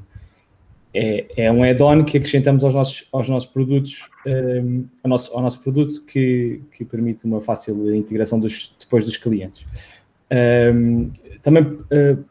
é, 0.95 1.27
é 1.37 1.53
um 1.53 1.62
add-on 1.62 2.03
que 2.03 2.17
acrescentamos 2.17 2.64
aos 2.64 2.75
nossos, 2.75 3.09
aos 3.12 3.29
nossos 3.29 3.49
produtos, 3.49 4.09
um, 4.27 4.87
ao, 5.05 5.11
nosso, 5.11 5.35
ao 5.35 5.43
nosso 5.43 5.61
produto 5.62 6.03
que, 6.07 6.62
que 6.73 6.85
permite 6.85 7.27
uma 7.27 7.43
fácil 7.43 7.95
integração 7.95 8.41
dos, 8.41 8.75
depois 8.81 9.05
dos 9.05 9.19
clientes. 9.19 9.67
Um, 10.33 11.11
também 11.43 11.62
uh, 11.62 12.25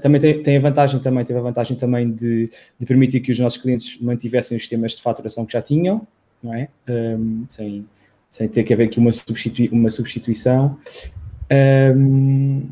também 0.00 0.20
tem, 0.20 0.42
tem, 0.42 0.56
a 0.56 0.60
vantagem 0.60 1.00
também 1.00 1.24
teve 1.24 1.38
a 1.38 1.42
vantagem 1.42 1.76
também 1.76 2.10
de, 2.10 2.50
de, 2.78 2.86
permitir 2.86 3.20
que 3.20 3.30
os 3.30 3.38
nossos 3.38 3.60
clientes 3.60 3.98
mantivessem 4.00 4.56
os 4.56 4.62
sistemas 4.62 4.92
de 4.92 5.02
faturação 5.02 5.44
que 5.44 5.52
já 5.52 5.62
tinham, 5.62 6.06
não 6.42 6.54
é? 6.54 6.68
Um, 6.88 7.44
sem, 7.48 7.86
sem 8.30 8.48
ter 8.48 8.64
que 8.64 8.72
haver 8.72 8.84
aqui 8.84 8.98
uma, 8.98 9.12
substitui, 9.12 9.68
uma 9.70 9.90
substituição 9.90 10.78
um, 11.52 12.68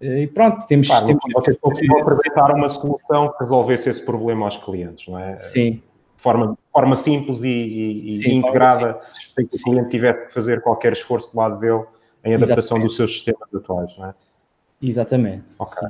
e 0.00 0.26
pronto, 0.26 0.66
temos. 0.66 0.88
Claro, 0.88 1.06
temos 1.06 1.22
vocês 1.32 1.56
conseguiram 1.58 2.00
apresentar 2.00 2.54
uma 2.54 2.68
solução 2.68 3.32
que 3.32 3.38
resolvesse 3.40 3.88
esse 3.90 4.04
problema 4.04 4.44
aos 4.44 4.56
clientes, 4.56 5.08
não 5.08 5.18
é? 5.18 5.40
Sim. 5.40 5.72
De 6.16 6.22
forma, 6.22 6.58
forma 6.72 6.96
simples 6.96 7.42
e, 7.42 7.48
e, 7.48 8.12
Sim, 8.14 8.28
e 8.28 8.34
integrada, 8.34 9.00
sem 9.34 9.46
que 9.46 9.56
o 9.56 9.62
cliente 9.62 9.90
tivesse 9.90 10.26
que 10.26 10.34
fazer 10.34 10.60
qualquer 10.60 10.92
esforço 10.92 11.32
do 11.32 11.38
lado 11.38 11.58
dele 11.58 11.84
em 12.24 12.34
adaptação 12.34 12.78
Exatamente. 12.78 12.86
dos 12.86 12.96
seus 12.96 13.12
sistemas 13.12 13.54
atuais, 13.54 13.96
não 13.98 14.06
é? 14.06 14.14
Exatamente. 14.82 15.44
Ok. 15.58 15.88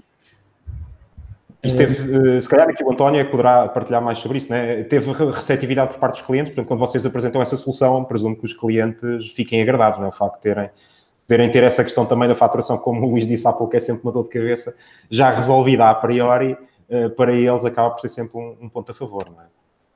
Isto 1.64 1.78
teve, 1.78 2.36
eh, 2.36 2.40
se 2.40 2.48
calhar 2.48 2.68
aqui 2.68 2.84
o 2.84 2.92
António 2.92 3.20
é 3.20 3.24
poderá 3.24 3.66
partilhar 3.68 4.02
mais 4.02 4.18
sobre 4.18 4.36
isso, 4.36 4.50
né? 4.50 4.82
Teve 4.84 5.12
receptividade 5.12 5.92
por 5.92 5.98
parte 5.98 6.18
dos 6.18 6.26
clientes, 6.26 6.50
portanto, 6.52 6.68
quando 6.68 6.80
vocês 6.80 7.06
apresentam 7.06 7.40
essa 7.40 7.56
solução, 7.56 8.04
presumo 8.04 8.36
que 8.36 8.44
os 8.44 8.52
clientes 8.52 9.28
fiquem 9.28 9.62
agradados, 9.62 9.98
não 9.98 10.06
é? 10.06 10.08
O 10.08 10.12
facto 10.12 10.36
de 10.36 10.42
terem, 10.42 10.68
poderem 11.26 11.50
ter 11.50 11.62
essa 11.62 11.82
questão 11.82 12.06
também 12.06 12.28
da 12.28 12.34
faturação, 12.34 12.78
como 12.78 13.06
o 13.06 13.10
Luís 13.10 13.26
disse 13.26 13.46
há 13.46 13.52
pouco, 13.52 13.74
é 13.76 13.80
sempre 13.80 14.02
uma 14.02 14.12
dor 14.12 14.24
de 14.24 14.30
cabeça, 14.30 14.76
já 15.10 15.30
resolvida 15.30 15.90
a 15.90 15.94
priori, 15.94 16.56
eh, 16.88 17.08
para 17.08 17.32
eles 17.32 17.64
acaba 17.64 17.90
por 17.90 18.00
ser 18.00 18.10
sempre 18.10 18.38
um, 18.38 18.56
um 18.60 18.68
ponto 18.68 18.92
a 18.92 18.94
favor, 18.94 19.28
não 19.30 19.40
é? 19.40 19.46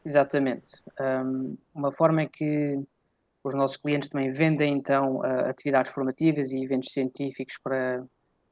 Exatamente. 0.04 0.82
Um, 0.98 1.56
uma 1.74 1.92
forma 1.92 2.22
em 2.22 2.28
que 2.28 2.80
os 3.44 3.54
nossos 3.54 3.76
clientes 3.76 4.08
também 4.08 4.30
vendem, 4.30 4.72
então, 4.72 5.22
atividades 5.22 5.92
formativas 5.92 6.50
e 6.50 6.62
eventos 6.62 6.92
científicos 6.92 7.58
para, 7.62 8.04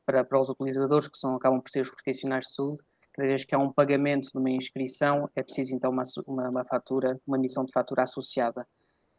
para, 0.04 0.24
para 0.24 0.40
os 0.40 0.48
utilizadores, 0.48 1.08
que 1.08 1.18
são, 1.18 1.34
acabam 1.34 1.60
por 1.60 1.70
ser 1.70 1.80
os 1.80 1.90
profissionais 1.90 2.44
de 2.44 2.54
saúde, 2.54 2.82
cada 3.12 3.28
vez 3.28 3.44
que 3.44 3.54
há 3.54 3.58
um 3.58 3.72
pagamento 3.72 4.30
de 4.30 4.38
uma 4.38 4.50
inscrição, 4.50 5.28
é 5.34 5.42
preciso 5.42 5.74
então 5.74 5.90
uma, 5.90 6.02
uma, 6.26 6.50
uma 6.50 6.64
fatura, 6.64 7.18
uma 7.26 7.38
emissão 7.38 7.64
de 7.64 7.72
fatura 7.72 8.02
associada. 8.02 8.66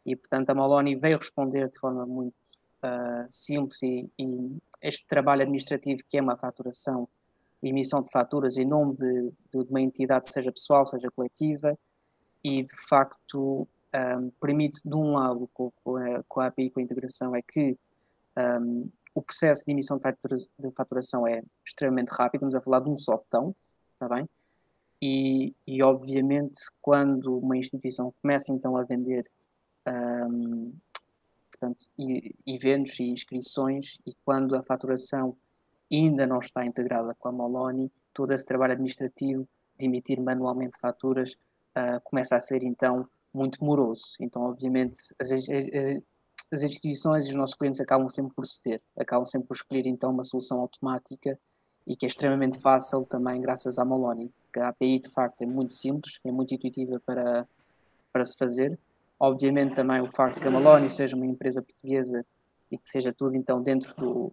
E, 0.05 0.15
portanto, 0.15 0.49
a 0.51 0.55
Maloney 0.55 0.95
veio 0.95 1.17
responder 1.17 1.69
de 1.69 1.79
forma 1.79 2.05
muito 2.05 2.35
uh, 2.83 3.25
simples 3.29 3.81
e, 3.83 4.09
e, 4.17 4.57
este 4.81 5.05
trabalho 5.07 5.41
administrativo, 5.41 6.01
que 6.07 6.17
é 6.17 6.21
uma 6.21 6.37
faturação, 6.37 7.07
emissão 7.61 8.01
de 8.01 8.11
faturas 8.11 8.57
em 8.57 8.65
nome 8.65 8.95
de, 8.95 9.31
de 9.51 9.69
uma 9.69 9.81
entidade, 9.81 10.31
seja 10.31 10.51
pessoal, 10.51 10.85
seja 10.85 11.09
coletiva, 11.11 11.77
e 12.43 12.63
de 12.63 12.75
facto 12.87 13.67
um, 13.93 14.29
permite, 14.39 14.81
de 14.85 14.95
um 14.95 15.13
lado, 15.13 15.49
com, 15.53 15.71
a, 15.97 16.23
com 16.23 16.39
a 16.39 16.47
API, 16.47 16.69
com 16.69 16.79
a 16.79 16.83
integração, 16.83 17.35
é 17.35 17.41
que 17.41 17.77
um, 18.37 18.89
o 19.15 19.21
processo 19.21 19.65
de 19.65 19.71
emissão 19.71 19.97
de, 19.97 20.03
fatura, 20.03 20.35
de 20.59 20.71
faturação 20.73 21.27
é 21.27 21.41
extremamente 21.65 22.09
rápido, 22.09 22.41
estamos 22.41 22.55
a 22.55 22.61
falar 22.61 22.81
de 22.81 22.89
um 22.89 22.97
só 22.97 23.17
botão, 23.17 23.55
está 23.93 24.07
bem? 24.13 24.29
E, 25.01 25.55
e 25.65 25.81
obviamente 25.83 26.59
quando 26.81 27.37
uma 27.37 27.57
instituição 27.57 28.13
começa 28.21 28.51
então 28.51 28.75
a 28.77 28.83
vender 28.83 29.29
um, 29.87 30.73
portanto, 31.59 31.85
eventos 32.45 32.99
e 32.99 33.03
inscrições 33.03 33.97
e 34.05 34.15
quando 34.23 34.55
a 34.55 34.63
faturação 34.63 35.35
ainda 35.91 36.27
não 36.27 36.39
está 36.39 36.65
integrada 36.65 37.15
com 37.15 37.27
a 37.27 37.31
Moloni, 37.31 37.91
todo 38.13 38.31
esse 38.31 38.45
trabalho 38.45 38.73
administrativo 38.73 39.47
de 39.77 39.85
emitir 39.85 40.21
manualmente 40.21 40.77
faturas 40.79 41.33
uh, 41.77 42.01
começa 42.03 42.35
a 42.35 42.39
ser 42.39 42.63
então 42.63 43.07
muito 43.33 43.63
moroso. 43.63 44.15
Então, 44.19 44.43
obviamente, 44.43 44.97
as, 45.19 45.31
as, 45.31 45.43
as, 46.51 46.63
instituições 46.63 47.25
e 47.25 47.29
os 47.29 47.35
nossos 47.35 47.55
clientes 47.55 47.79
acabam 47.79 48.09
sempre 48.09 48.33
por 48.33 48.45
ceder, 48.45 48.81
acabam 48.97 49.25
sempre 49.25 49.47
por 49.47 49.55
escolher 49.55 49.85
então 49.85 50.11
uma 50.11 50.23
solução 50.23 50.59
automática 50.61 51.39
e 51.85 51.95
que 51.95 52.05
é 52.05 52.09
extremamente 52.09 52.59
fácil 52.59 53.05
também 53.05 53.39
graças 53.39 53.77
à 53.77 53.85
Moloni. 53.85 54.31
A 54.57 54.69
API 54.69 54.99
de 54.99 55.09
facto 55.09 55.41
é 55.41 55.45
muito 55.45 55.73
simples, 55.73 56.19
é 56.23 56.31
muito 56.31 56.53
intuitiva 56.53 56.99
para, 57.05 57.47
para 58.11 58.25
se 58.25 58.35
fazer. 58.35 58.77
Obviamente 59.19 59.75
também 59.75 60.01
o 60.01 60.07
facto 60.07 60.39
que 60.39 60.47
a 60.47 60.51
Moloni 60.51 60.89
seja 60.89 61.15
uma 61.15 61.25
empresa 61.25 61.61
portuguesa 61.61 62.25
e 62.71 62.77
que 62.77 62.89
seja 62.89 63.11
tudo 63.13 63.35
então 63.35 63.61
dentro 63.61 63.95
do, 63.95 64.31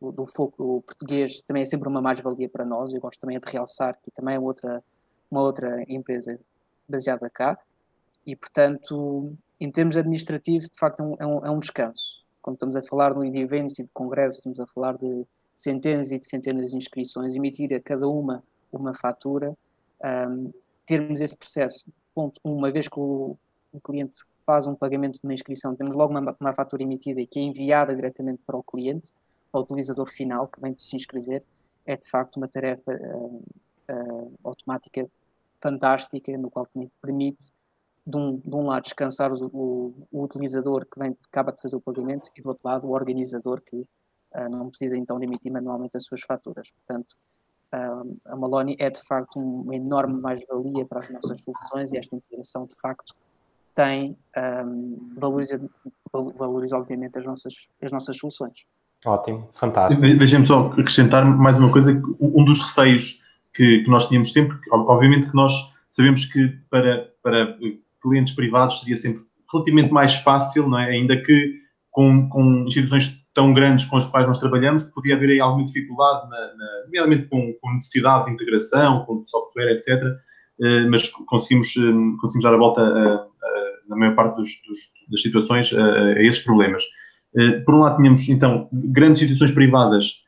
do 0.00 0.26
foco 0.26 0.82
português 0.82 1.40
também 1.42 1.62
é 1.62 1.66
sempre 1.66 1.88
uma 1.88 2.00
mais-valia 2.00 2.48
para 2.48 2.64
nós. 2.64 2.92
Eu 2.92 3.00
gosto 3.00 3.20
também 3.20 3.38
de 3.38 3.50
realçar 3.50 3.98
que 4.02 4.10
também 4.10 4.36
é 4.36 4.40
outra, 4.40 4.82
uma 5.30 5.42
outra 5.42 5.84
empresa 5.88 6.38
baseada 6.88 7.28
cá 7.28 7.58
e 8.26 8.34
portanto 8.34 9.32
em 9.60 9.70
termos 9.70 9.96
administrativos 9.96 10.68
de 10.68 10.78
facto 10.78 11.00
é 11.00 11.04
um, 11.04 11.16
é 11.18 11.26
um, 11.26 11.46
é 11.46 11.50
um 11.50 11.58
descanso. 11.58 12.24
Quando 12.40 12.56
estamos 12.56 12.76
a 12.76 12.82
falar 12.82 13.14
de 13.14 13.38
eventos 13.38 13.78
e 13.78 13.84
de 13.84 13.90
congressos, 13.92 14.38
estamos 14.38 14.60
a 14.60 14.66
falar 14.66 14.96
de 14.96 15.26
centenas 15.54 16.10
e 16.12 16.18
de 16.18 16.26
centenas 16.26 16.70
de 16.70 16.76
inscrições, 16.76 17.36
emitir 17.36 17.72
a 17.74 17.80
cada 17.80 18.08
uma 18.08 18.42
uma 18.76 18.94
fatura, 18.94 19.56
um, 20.28 20.52
termos 20.86 21.20
esse 21.20 21.36
processo, 21.36 21.86
ponto, 22.14 22.40
uma 22.44 22.70
vez 22.70 22.88
que 22.88 22.98
o, 22.98 23.36
o, 23.72 23.80
cliente 23.80 24.18
faz 24.46 24.66
um 24.66 24.74
pagamento 24.74 25.14
de 25.14 25.24
uma 25.24 25.34
inscrição, 25.34 25.74
temos 25.74 25.96
logo 25.96 26.16
uma, 26.16 26.36
uma 26.38 26.52
fatura 26.52 26.82
emitida 26.82 27.20
e 27.20 27.26
que 27.26 27.38
é 27.38 27.42
enviada 27.42 27.94
diretamente 27.94 28.42
para 28.46 28.56
o 28.56 28.62
cliente, 28.62 29.12
ao 29.52 29.62
utilizador 29.62 30.08
final 30.08 30.48
que 30.48 30.60
vem 30.60 30.72
de 30.72 30.82
se 30.82 30.96
inscrever, 30.96 31.42
é 31.86 31.96
de 31.96 32.08
facto 32.08 32.36
uma 32.36 32.48
tarefa 32.48 32.92
uh, 32.92 33.42
uh, 33.90 34.32
automática 34.42 35.08
fantástica, 35.60 36.36
no 36.36 36.50
qual 36.50 36.68
permite, 37.00 37.52
de 38.06 38.16
um, 38.16 38.36
de 38.36 38.54
um 38.54 38.66
lado, 38.66 38.82
descansar 38.82 39.32
o, 39.32 39.46
o, 39.46 39.94
o 40.12 40.22
utilizador 40.24 40.86
que 40.86 40.98
vem, 40.98 41.16
acaba 41.28 41.52
de 41.52 41.60
fazer 41.60 41.76
o 41.76 41.80
pagamento 41.80 42.30
e 42.36 42.42
do 42.42 42.48
outro 42.48 42.68
lado, 42.68 42.86
o 42.86 42.90
organizador 42.90 43.62
que 43.62 43.76
uh, 43.76 44.48
não 44.50 44.68
precisa 44.68 44.96
então 44.96 45.18
de 45.18 45.24
emitir 45.24 45.50
manualmente 45.50 45.96
as 45.96 46.04
suas 46.04 46.20
faturas. 46.20 46.70
Portanto, 46.70 47.16
uh, 47.74 48.16
a 48.26 48.36
Maloney 48.36 48.76
é 48.78 48.88
de 48.88 49.02
facto 49.02 49.38
uma 49.38 49.74
enorme 49.74 50.20
mais-valia 50.20 50.86
para 50.86 51.00
as 51.00 51.10
nossas 51.10 51.40
soluções 51.40 51.92
e 51.92 51.96
esta 51.96 52.14
integração 52.14 52.66
de 52.66 52.78
facto 52.80 53.14
tem 53.74 54.16
um, 54.64 55.14
valoriza, 55.16 55.60
valoriza 56.12 56.78
obviamente 56.78 57.18
as 57.18 57.26
nossas, 57.26 57.66
as 57.82 57.90
nossas 57.90 58.16
soluções. 58.16 58.64
Ótimo, 59.04 59.48
fantástico. 59.52 60.00
Deixem-me 60.00 60.46
só 60.46 60.68
acrescentar 60.68 61.24
mais 61.24 61.58
uma 61.58 61.70
coisa, 61.70 62.00
um 62.20 62.44
dos 62.44 62.60
receios 62.60 63.20
que, 63.52 63.82
que, 63.82 63.90
nós 63.90 64.08
tínhamos 64.08 64.32
sempre, 64.32 64.56
obviamente 64.70 65.28
que 65.28 65.34
nós 65.34 65.52
sabemos 65.90 66.24
que 66.24 66.56
para, 66.70 67.12
para 67.22 67.58
clientes 68.00 68.34
privados 68.34 68.80
seria 68.80 68.96
sempre 68.96 69.24
relativamente 69.52 69.92
mais 69.92 70.14
fácil, 70.14 70.68
não 70.68 70.78
é? 70.78 70.90
ainda 70.90 71.20
que 71.20 71.60
com, 71.90 72.28
com 72.28 72.64
instituições 72.66 73.23
tão 73.34 73.52
grandes 73.52 73.84
com 73.84 73.96
as 73.96 74.06
quais 74.06 74.26
nós 74.26 74.38
trabalhamos, 74.38 74.84
podia 74.84 75.16
haver 75.16 75.30
aí 75.30 75.40
alguma 75.40 75.64
dificuldade, 75.64 76.30
na, 76.30 76.38
na, 76.38 76.84
nomeadamente 76.86 77.28
com, 77.28 77.52
com, 77.60 77.74
necessidade 77.74 78.26
de 78.26 78.32
integração, 78.32 79.04
com 79.04 79.24
software, 79.26 79.72
etc. 79.72 80.02
Uh, 80.60 80.88
mas 80.88 81.08
conseguimos, 81.08 81.76
um, 81.76 82.16
conseguimos 82.18 82.44
dar 82.44 82.54
a 82.54 82.56
volta, 82.56 82.80
a, 82.80 83.14
a, 83.14 83.28
na 83.88 83.96
maior 83.96 84.14
parte 84.14 84.36
dos, 84.36 84.50
dos, 84.66 84.78
das 85.10 85.20
situações, 85.20 85.74
a, 85.74 85.84
a 85.84 86.22
esses 86.22 86.44
problemas. 86.44 86.84
Uh, 87.34 87.64
por 87.64 87.74
um 87.74 87.80
lado, 87.80 87.96
tínhamos, 87.96 88.28
então, 88.28 88.68
grandes 88.72 89.18
instituições 89.18 89.50
privadas 89.52 90.22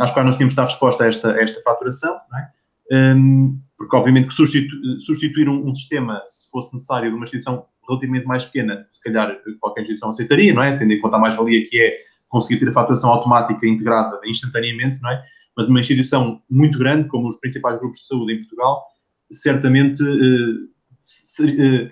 às 0.00 0.10
quais 0.10 0.26
nós 0.26 0.34
tínhamos 0.34 0.54
de 0.54 0.56
dar 0.56 0.64
resposta 0.64 1.04
a 1.04 1.06
esta, 1.06 1.32
a 1.32 1.40
esta 1.40 1.62
faturação, 1.62 2.16
é? 2.34 3.14
um, 3.14 3.60
porque, 3.78 3.94
obviamente, 3.94 4.26
que 4.26 4.34
substitu 4.34 4.74
substituir 4.98 5.48
um, 5.48 5.68
um, 5.68 5.74
sistema, 5.74 6.20
se 6.26 6.50
fosse 6.50 6.74
necessário, 6.74 7.10
de 7.10 7.14
uma 7.14 7.22
instituição 7.22 7.64
relativamente 7.88 8.26
mais 8.26 8.44
pequena, 8.44 8.84
se 8.88 9.00
calhar 9.00 9.36
qualquer 9.60 9.82
instituição 9.82 10.08
aceitaria, 10.08 10.52
não 10.52 10.62
é? 10.62 10.76
Tendo 10.76 10.92
em 10.92 11.00
conta 11.00 11.16
a 11.16 11.20
mais-valia 11.20 11.64
que 11.64 11.80
é 11.80 12.11
conseguir 12.32 12.58
ter 12.58 12.70
a 12.70 12.72
faturação 12.72 13.10
automática 13.10 13.66
integrada 13.66 14.18
instantaneamente, 14.24 15.00
não 15.02 15.10
é? 15.10 15.22
Mas 15.54 15.68
uma 15.68 15.80
instituição 15.80 16.40
muito 16.50 16.78
grande, 16.78 17.06
como 17.08 17.28
os 17.28 17.38
principais 17.38 17.78
grupos 17.78 18.00
de 18.00 18.06
saúde 18.06 18.32
em 18.32 18.38
Portugal, 18.38 18.86
certamente 19.30 20.02
eh, 20.02 21.42
eh, 21.46 21.90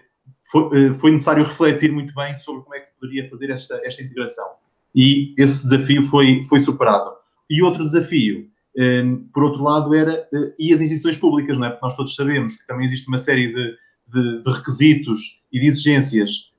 foi, 0.50 0.86
eh, 0.88 0.94
foi, 0.94 1.10
necessário 1.12 1.44
refletir 1.44 1.92
muito 1.92 2.14
bem 2.14 2.34
sobre 2.34 2.62
como 2.62 2.74
é 2.74 2.80
que 2.80 2.88
se 2.88 2.98
poderia 2.98 3.28
fazer 3.28 3.50
esta, 3.50 3.80
esta 3.84 4.02
integração. 4.02 4.46
E 4.94 5.34
esse 5.36 5.62
desafio 5.64 6.02
foi, 6.02 6.42
foi 6.44 6.60
superado. 6.60 7.12
E 7.48 7.62
outro 7.62 7.84
desafio, 7.84 8.48
por 9.34 9.44
outro 9.44 9.62
lado, 9.62 9.94
era 9.94 10.26
e 10.58 10.72
as 10.72 10.80
instituições 10.80 11.16
públicas, 11.16 11.58
não 11.58 11.66
é? 11.66 11.70
Porque 11.70 11.84
nós 11.84 11.96
todos 11.96 12.14
sabemos 12.14 12.56
que 12.56 12.66
também 12.66 12.86
existe 12.86 13.06
uma 13.08 13.18
série 13.18 13.52
de, 13.52 13.76
de, 14.08 14.42
de 14.42 14.50
requisitos 14.50 15.42
e 15.52 15.60
de 15.60 15.66
exigências 15.66 16.50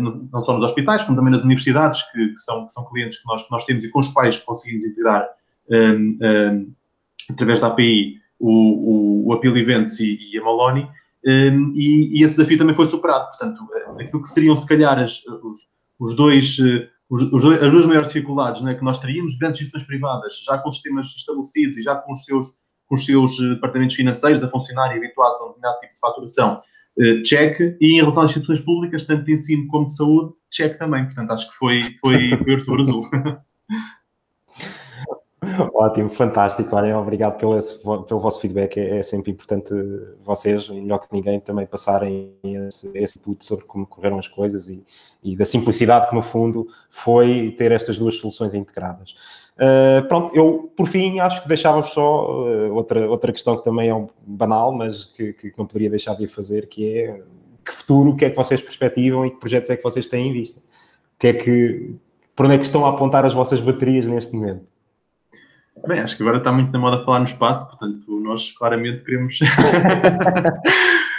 não 0.00 0.42
só 0.42 0.54
nos 0.54 0.64
hospitais, 0.64 1.02
como 1.04 1.16
também 1.16 1.32
nas 1.32 1.42
universidades, 1.42 2.02
que, 2.10 2.28
que, 2.28 2.38
são, 2.38 2.66
que 2.66 2.72
são 2.72 2.84
clientes 2.86 3.18
que 3.20 3.26
nós, 3.26 3.42
que 3.42 3.50
nós 3.50 3.64
temos 3.64 3.84
e 3.84 3.88
com 3.88 4.00
os 4.00 4.08
quais 4.08 4.38
conseguimos 4.38 4.84
integrar 4.84 5.28
um, 5.70 5.74
ehm, 5.74 5.96
um, 6.00 6.18
ehm, 6.20 6.66
através 7.30 7.60
da 7.60 7.68
API 7.68 8.16
o, 8.38 8.50
o, 8.50 9.28
o 9.28 9.32
Appeal 9.32 9.56
Events 9.56 10.00
e, 10.00 10.18
e 10.32 10.38
a 10.38 10.42
Maloney, 10.42 10.84
um, 10.84 11.30
ehm, 11.30 11.72
e, 11.74 12.18
e, 12.18 12.24
esse 12.24 12.36
desafio 12.36 12.58
também 12.58 12.74
foi 12.74 12.86
superado. 12.86 13.26
Portanto, 13.26 13.68
eh, 13.74 14.04
aquilo 14.04 14.22
que 14.22 14.28
seriam, 14.28 14.56
se 14.56 14.66
calhar, 14.66 14.98
as, 14.98 15.24
os, 15.26 15.58
os 15.98 16.16
dois, 16.16 16.58
eh, 16.58 16.88
os, 17.08 17.22
os, 17.32 17.44
as 17.44 17.72
duas 17.72 17.86
maiores 17.86 18.08
dificuldades 18.08 18.62
né, 18.62 18.74
que 18.74 18.84
nós 18.84 18.98
teríamos, 18.98 19.36
grandes 19.36 19.60
instituições 19.60 19.86
privadas, 19.86 20.42
já 20.44 20.58
com 20.58 20.72
sistemas 20.72 21.06
estabelecidos 21.06 21.78
e 21.78 21.82
já 21.82 21.94
com 21.94 22.12
os 22.12 22.24
seus, 22.24 22.46
com 22.86 22.94
os 22.94 23.04
seus 23.04 23.38
departamentos 23.38 23.94
financeiros 23.94 24.42
a 24.42 24.48
funcionar 24.48 24.94
e 24.94 24.98
habituados 24.98 25.40
a 25.40 25.44
um 25.44 25.48
determinado 25.48 25.78
tipo 25.80 25.92
de 25.92 26.00
faturação, 26.00 26.62
check, 27.24 27.60
e 27.80 27.92
em 27.92 28.00
relação 28.00 28.22
às 28.22 28.30
instituições 28.30 28.60
públicas, 28.60 29.04
tanto 29.04 29.24
de 29.24 29.32
ensino 29.32 29.66
como 29.68 29.86
de 29.86 29.94
saúde, 29.94 30.34
check 30.50 30.78
também. 30.78 31.04
Portanto, 31.04 31.30
acho 31.32 31.48
que 31.48 31.56
foi, 31.56 31.94
foi, 32.00 32.36
foi 32.38 32.54
o 32.54 32.60
sobre 32.60 32.82
azul. 32.82 33.02
Ótimo, 35.74 36.10
fantástico. 36.10 36.76
Olhem, 36.76 36.92
obrigado 36.94 37.38
pelo, 37.38 37.58
pelo 38.04 38.20
vosso 38.20 38.40
feedback. 38.40 38.76
É, 38.78 38.98
é, 38.98 39.02
sempre 39.02 39.30
importante 39.30 39.72
vocês, 40.22 40.68
melhor 40.68 40.98
que 40.98 41.08
ninguém, 41.12 41.40
também 41.40 41.66
passarem 41.66 42.36
esse, 42.42 42.90
esse 42.94 43.18
input 43.18 43.44
sobre 43.44 43.64
como 43.64 43.86
correram 43.86 44.18
as 44.18 44.28
coisas 44.28 44.68
e, 44.68 44.84
e, 45.22 45.34
da 45.34 45.46
simplicidade 45.46 46.08
que, 46.08 46.14
no 46.14 46.20
fundo, 46.20 46.66
foi 46.90 47.54
ter 47.56 47.72
estas 47.72 47.98
duas 47.98 48.16
soluções 48.16 48.54
integradas. 48.54 49.14
Uh, 49.60 50.08
pronto, 50.08 50.34
eu, 50.34 50.72
por 50.74 50.88
fim, 50.88 51.20
acho 51.20 51.42
que 51.42 51.48
deixava-vos 51.48 51.90
só 51.90 52.46
uh, 52.46 52.74
outra, 52.74 53.08
outra 53.10 53.30
questão 53.30 53.58
que 53.58 53.64
também 53.64 53.90
é 53.90 53.94
um 53.94 54.08
banal, 54.26 54.72
mas 54.72 55.04
que, 55.04 55.34
que 55.34 55.52
não 55.58 55.66
poderia 55.66 55.90
deixar 55.90 56.14
de 56.14 56.26
fazer, 56.26 56.66
que 56.66 56.96
é 56.96 57.22
que 57.62 57.72
futuro, 57.72 58.10
o 58.10 58.16
que 58.16 58.24
é 58.24 58.30
que 58.30 58.36
vocês 58.36 58.60
perspectivam 58.60 59.26
e 59.26 59.30
que 59.30 59.36
projetos 59.36 59.68
é 59.68 59.76
que 59.76 59.82
vocês 59.82 60.08
têm 60.08 60.28
em 60.28 60.32
vista? 60.32 60.58
O 60.58 61.18
que 61.18 61.26
é 61.26 61.32
que 61.34 61.94
por 62.34 62.46
onde 62.46 62.54
é 62.54 62.58
que 62.58 62.64
estão 62.64 62.86
a 62.86 62.88
apontar 62.88 63.26
as 63.26 63.34
vossas 63.34 63.60
baterias 63.60 64.06
neste 64.06 64.34
momento? 64.34 64.64
Bem, 65.86 66.00
acho 66.00 66.16
que 66.16 66.22
agora 66.22 66.38
está 66.38 66.50
muito 66.50 66.72
na 66.72 66.78
moda 66.78 66.98
falar 66.98 67.18
no 67.18 67.26
espaço, 67.26 67.68
portanto, 67.68 68.20
nós 68.20 68.50
claramente 68.52 69.04
queremos. 69.04 69.38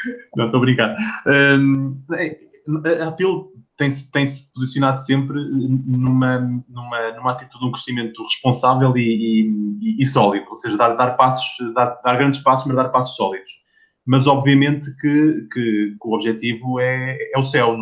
Não, 0.36 0.45
estou 0.45 0.58
a 0.58 0.62
brincar. 0.62 0.95
Um, 1.27 1.95
a 2.10 3.08
Apple 3.08 3.51
tem-se 3.81 4.11
tem 4.11 4.25
-se 4.25 4.53
posicionado 4.53 4.99
sempre 4.99 5.37
numa, 5.43 6.37
numa, 6.69 7.11
numa 7.13 7.31
atitude 7.31 7.59
de 7.59 7.65
um 7.65 7.71
crescimento 7.71 8.21
responsável 8.21 8.95
e, 8.95 9.49
e, 9.81 10.01
e 10.01 10.05
sólido, 10.05 10.45
ou 10.51 10.55
seja, 10.55 10.77
dar, 10.77 10.93
dar 10.93 11.17
passos, 11.17 11.73
dar, 11.73 11.99
dar, 12.03 12.15
grandes 12.15 12.39
passos, 12.39 12.67
mas 12.67 12.75
dar 12.75 12.89
passos 12.89 13.15
sólidos. 13.15 13.49
Mas 14.05 14.27
obviamente 14.27 14.85
que, 14.97 15.47
que, 15.51 15.95
que 15.99 16.07
o 16.07 16.13
objetivo 16.13 16.79
é, 16.79 17.17
é 17.33 17.39
o 17.39 17.43
céu, 17.43 17.75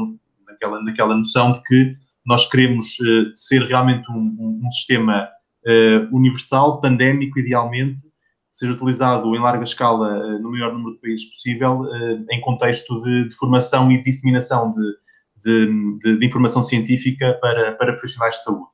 naquela, 0.47 0.81
naquela 0.81 1.15
noção 1.15 1.49
de 1.49 1.61
que 1.63 1.97
nós 2.25 2.49
queremos 2.49 2.97
uh, 2.99 3.31
ser 3.33 3.63
realmente 3.63 4.09
um, 4.09 4.35
um, 4.39 4.61
um 4.65 4.71
sistema 4.71 5.27
uh, 5.65 6.15
universal, 6.15 6.79
pandémico, 6.79 7.39
idealmente, 7.39 8.01
seja 8.49 8.73
utilizado 8.73 9.35
em 9.35 9.39
larga 9.39 9.63
escala 9.63 10.17
uh, 10.17 10.39
no 10.39 10.51
maior 10.51 10.73
número 10.73 10.95
de 10.95 11.01
países 11.01 11.25
possível, 11.29 11.83
em 12.31 12.39
contexto 12.39 13.01
de, 13.03 13.27
de 13.27 13.35
formação 13.35 13.91
e 13.91 14.01
disseminação 14.01 14.73
de 14.73 15.08
de, 15.43 15.97
de, 15.99 16.19
de 16.19 16.25
informação 16.25 16.63
científica 16.63 17.37
para, 17.41 17.73
para 17.73 17.93
profissionais 17.93 18.35
de 18.35 18.43
saúde. 18.43 18.69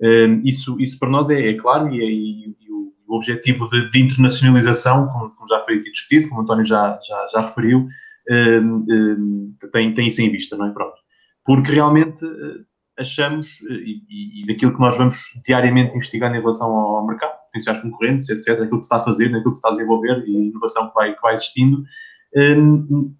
Um, 0.00 0.42
isso, 0.44 0.76
isso 0.80 0.98
para 0.98 1.08
nós 1.08 1.30
é, 1.30 1.50
é 1.50 1.54
claro 1.54 1.88
e, 1.92 2.00
é, 2.00 2.04
e, 2.04 2.56
e 2.60 2.72
o, 2.72 2.92
objetivo 3.16 3.68
de, 3.70 3.90
de 3.90 4.00
internacionalização, 4.00 5.06
como, 5.06 5.30
como, 5.30 5.48
já 5.48 5.60
foi 5.60 5.76
aqui 5.76 5.90
discutido, 5.92 6.28
como 6.28 6.40
o 6.40 6.42
António 6.42 6.64
já, 6.64 6.98
já, 7.06 7.26
já 7.32 7.42
referiu, 7.42 7.86
um, 8.28 8.86
um, 8.90 9.56
tem, 9.72 9.94
tem 9.94 10.08
isso 10.08 10.20
em 10.20 10.32
vista, 10.32 10.56
não 10.56 10.66
é? 10.66 10.72
Pronto. 10.72 10.96
Porque 11.44 11.70
realmente 11.70 12.24
uh, 12.24 12.64
achamos, 12.98 13.46
uh, 13.70 13.72
e, 13.72 14.42
e, 14.42 14.46
daquilo 14.46 14.74
que 14.74 14.80
nós 14.80 14.96
vamos 14.96 15.16
diariamente 15.46 15.94
investigando 15.94 16.34
em 16.34 16.40
relação 16.40 16.74
ao, 16.74 16.96
ao 16.96 17.06
mercado, 17.06 17.38
potenciais 17.46 17.80
concorrentes, 17.80 18.28
etc., 18.30 18.62
aquilo 18.62 18.70
que 18.70 18.76
se 18.76 18.80
está 18.80 18.96
a 18.96 19.00
fazer, 19.00 19.26
aquilo 19.26 19.42
que 19.42 19.50
se 19.50 19.58
está 19.58 19.68
a 19.68 19.74
desenvolver 19.74 20.24
e 20.26 20.36
a 20.36 20.40
inovação 20.40 20.88
que 20.88 20.94
vai, 20.94 21.14
que 21.14 21.20
vai 21.20 21.34
existindo, 21.34 21.76
Hum, 21.78 21.84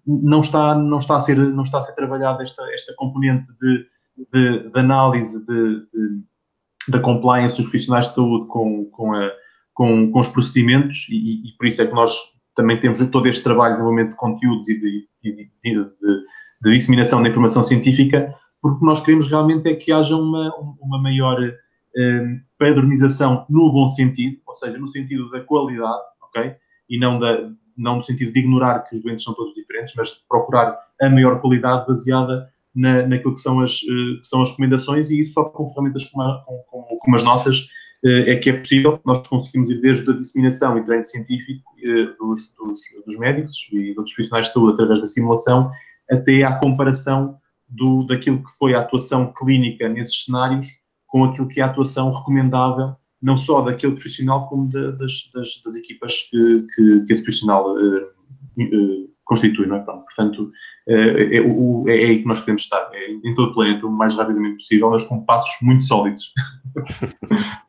não 0.05 0.41
está, 0.41 0.75
não 0.75 0.97
está, 0.97 1.15
a, 1.15 1.19
ser, 1.21 1.37
não 1.37 1.63
está 1.63 1.77
a 1.77 1.81
ser 1.81 1.95
trabalhada 1.95 2.43
esta, 2.43 2.63
esta 2.73 2.93
componente 2.95 3.49
de, 3.61 3.85
de, 4.33 4.69
de 4.69 4.79
análise 4.79 5.45
de, 5.45 5.87
da 6.89 6.99
compliance 6.99 7.55
dos 7.55 7.65
profissionais 7.65 8.07
de 8.07 8.15
saúde 8.15 8.47
com, 8.47 8.85
com, 8.91 9.13
a, 9.13 9.31
com, 9.73 10.11
com 10.11 10.19
os 10.19 10.27
procedimentos 10.27 11.07
e, 11.09 11.47
e, 11.47 11.51
por 11.57 11.65
isso 11.65 11.81
é 11.81 11.87
que 11.87 11.93
nós 11.93 12.13
também 12.55 12.79
temos 12.79 12.99
todo 13.09 13.27
este 13.27 13.43
trabalho 13.43 13.75
de 13.75 13.77
desenvolvimento 13.79 14.11
de 14.11 14.17
conteúdos 14.17 14.67
e 14.69 14.79
de, 14.79 15.07
de, 15.23 15.49
de, 15.63 15.85
de 16.61 16.71
disseminação 16.71 17.21
da 17.21 17.29
informação 17.29 17.63
científica, 17.63 18.33
porque 18.61 18.85
nós 18.85 18.99
queremos 19.01 19.29
realmente 19.29 19.69
é 19.69 19.75
que 19.75 19.91
haja 19.91 20.15
uma, 20.15 20.53
uma 20.79 21.01
maior 21.01 21.39
um, 21.97 22.41
padronização 22.57 23.45
no 23.49 23.71
bom 23.71 23.87
sentido, 23.87 24.37
ou 24.45 24.55
seja, 24.55 24.77
no 24.77 24.87
sentido 24.87 25.29
da 25.29 25.41
qualidade, 25.41 26.03
ok? 26.21 26.55
E 26.89 26.97
não 26.97 27.17
da, 27.17 27.49
não 27.77 27.97
no 27.97 28.03
sentido 28.03 28.31
de 28.31 28.39
ignorar 28.39 28.79
que 28.79 28.95
os 28.95 29.01
doentes 29.01 29.23
são 29.23 29.33
todos 29.33 29.53
diferentes, 29.53 29.93
mas 29.95 30.09
de 30.09 30.19
procurar 30.27 30.77
a 31.01 31.09
maior 31.09 31.41
qualidade 31.41 31.85
baseada 31.87 32.49
na, 32.73 33.07
naquilo 33.07 33.33
que 33.33 33.39
são, 33.39 33.59
as, 33.61 33.81
eh, 33.83 34.19
que 34.19 34.27
são 34.27 34.41
as 34.41 34.49
recomendações 34.49 35.09
e 35.09 35.21
isso 35.21 35.33
só 35.33 35.45
com 35.45 35.67
ferramentas 35.67 36.05
como, 36.05 36.23
a, 36.23 36.43
como, 36.69 37.15
as 37.15 37.23
nossas 37.23 37.67
eh, 38.03 38.33
é 38.33 38.35
que 38.35 38.49
é 38.49 38.53
possível, 38.53 38.99
nós 39.05 39.25
conseguimos 39.27 39.69
ir 39.71 39.79
desde 39.81 40.09
a 40.09 40.13
disseminação 40.13 40.77
e 40.77 40.83
treino 40.83 41.03
científico 41.03 41.63
eh, 41.83 42.05
dos, 42.19 42.53
dos, 42.57 42.79
dos, 43.05 43.19
médicos 43.19 43.69
e 43.71 43.93
dos 43.93 44.13
profissionais 44.13 44.47
de 44.47 44.53
saúde 44.53 44.73
através 44.73 44.99
da 44.99 45.07
simulação, 45.07 45.71
até 46.11 46.43
à 46.43 46.57
comparação 46.57 47.37
do, 47.67 48.03
daquilo 48.05 48.43
que 48.43 48.51
foi 48.57 48.75
a 48.75 48.79
atuação 48.79 49.33
clínica 49.33 49.87
nesses 49.87 50.25
cenários 50.25 50.67
com 51.07 51.23
aquilo 51.23 51.47
que 51.47 51.61
é 51.61 51.63
a 51.63 51.67
atuação 51.67 52.11
recomendável 52.11 52.95
não 53.21 53.37
só 53.37 53.61
daquele 53.61 53.93
profissional, 53.93 54.47
como 54.47 54.67
de, 54.67 54.91
das, 54.93 55.29
das, 55.33 55.61
das, 55.63 55.75
equipas 55.75 56.29
que, 56.29 56.67
que, 56.75 57.05
que 57.05 57.13
esse 57.13 57.23
profissional 57.23 57.73
uh, 57.73 58.03
uh, 58.61 59.09
constitui, 59.23 59.67
não 59.67 59.77
é? 59.77 59.79
Portanto, 59.79 60.51
uh, 60.87 60.91
é, 60.91 61.41
o, 61.41 61.85
é, 61.87 62.03
é, 62.03 62.05
aí 62.07 62.21
que 62.21 62.27
nós 62.27 62.39
queremos 62.41 62.61
estar, 62.61 62.89
é, 62.93 63.11
em 63.11 63.33
todo 63.33 63.51
o 63.51 63.53
planeta, 63.53 63.85
o 63.85 63.91
mais 63.91 64.15
rapidamente 64.15 64.57
possível, 64.57 64.89
mas 64.89 65.03
com 65.03 65.23
passos 65.25 65.55
muito 65.61 65.83
sólidos. 65.83 66.33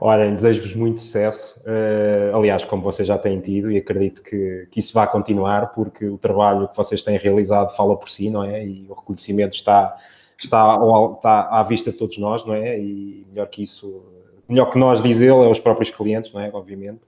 Olhem, 0.00 0.34
desejo-vos 0.34 0.74
muito 0.74 1.00
sucesso. 1.00 1.60
Uh, 1.60 2.36
aliás, 2.36 2.64
como 2.64 2.82
vocês 2.82 3.06
já 3.08 3.18
têm 3.18 3.40
tido, 3.40 3.70
e 3.70 3.76
acredito 3.76 4.22
que, 4.22 4.68
que 4.70 4.80
isso 4.80 4.92
vai 4.94 5.10
continuar, 5.10 5.72
porque 5.72 6.06
o 6.06 6.18
trabalho 6.18 6.68
que 6.68 6.76
vocês 6.76 7.02
têm 7.02 7.18
realizado 7.18 7.74
fala 7.74 7.96
por 7.96 8.08
si, 8.08 8.30
não 8.30 8.44
é? 8.44 8.64
E 8.64 8.86
o 8.88 8.94
reconhecimento 8.94 9.54
está, 9.54 9.96
está, 10.38 10.78
está 11.16 11.48
à 11.50 11.62
vista 11.62 11.90
de 11.90 11.98
todos 11.98 12.18
nós, 12.18 12.44
não 12.44 12.54
é? 12.54 12.78
E 12.78 13.26
melhor 13.28 13.46
que 13.48 13.62
isso, 13.62 14.04
melhor 14.48 14.66
que 14.66 14.78
nós 14.78 15.02
dizê-lo 15.02 15.44
é 15.44 15.48
os 15.48 15.60
próprios 15.60 15.90
clientes, 15.90 16.32
não 16.32 16.40
é? 16.40 16.50
Obviamente. 16.52 17.00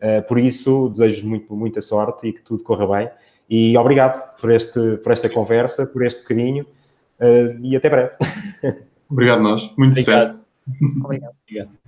Uh, 0.00 0.26
por 0.26 0.38
isso, 0.38 0.88
desejo 0.90 1.26
muito, 1.26 1.54
muita 1.54 1.80
sorte 1.80 2.28
e 2.28 2.32
que 2.32 2.42
tudo 2.42 2.62
corra 2.62 2.86
bem. 2.86 3.10
E 3.48 3.76
obrigado 3.76 4.34
por, 4.40 4.50
este, 4.50 4.96
por 4.98 5.12
esta 5.12 5.28
conversa, 5.28 5.86
por 5.86 6.04
este 6.04 6.22
bocadinho 6.22 6.64
uh, 7.20 7.58
e 7.62 7.76
até 7.76 7.88
breve. 7.88 8.10
Obrigado 9.08 9.42
nós. 9.42 9.62
Muito 9.76 9.92
obrigado. 9.92 10.24
sucesso. 10.24 10.48
Obrigado. 11.02 11.34
obrigado. 11.46 11.83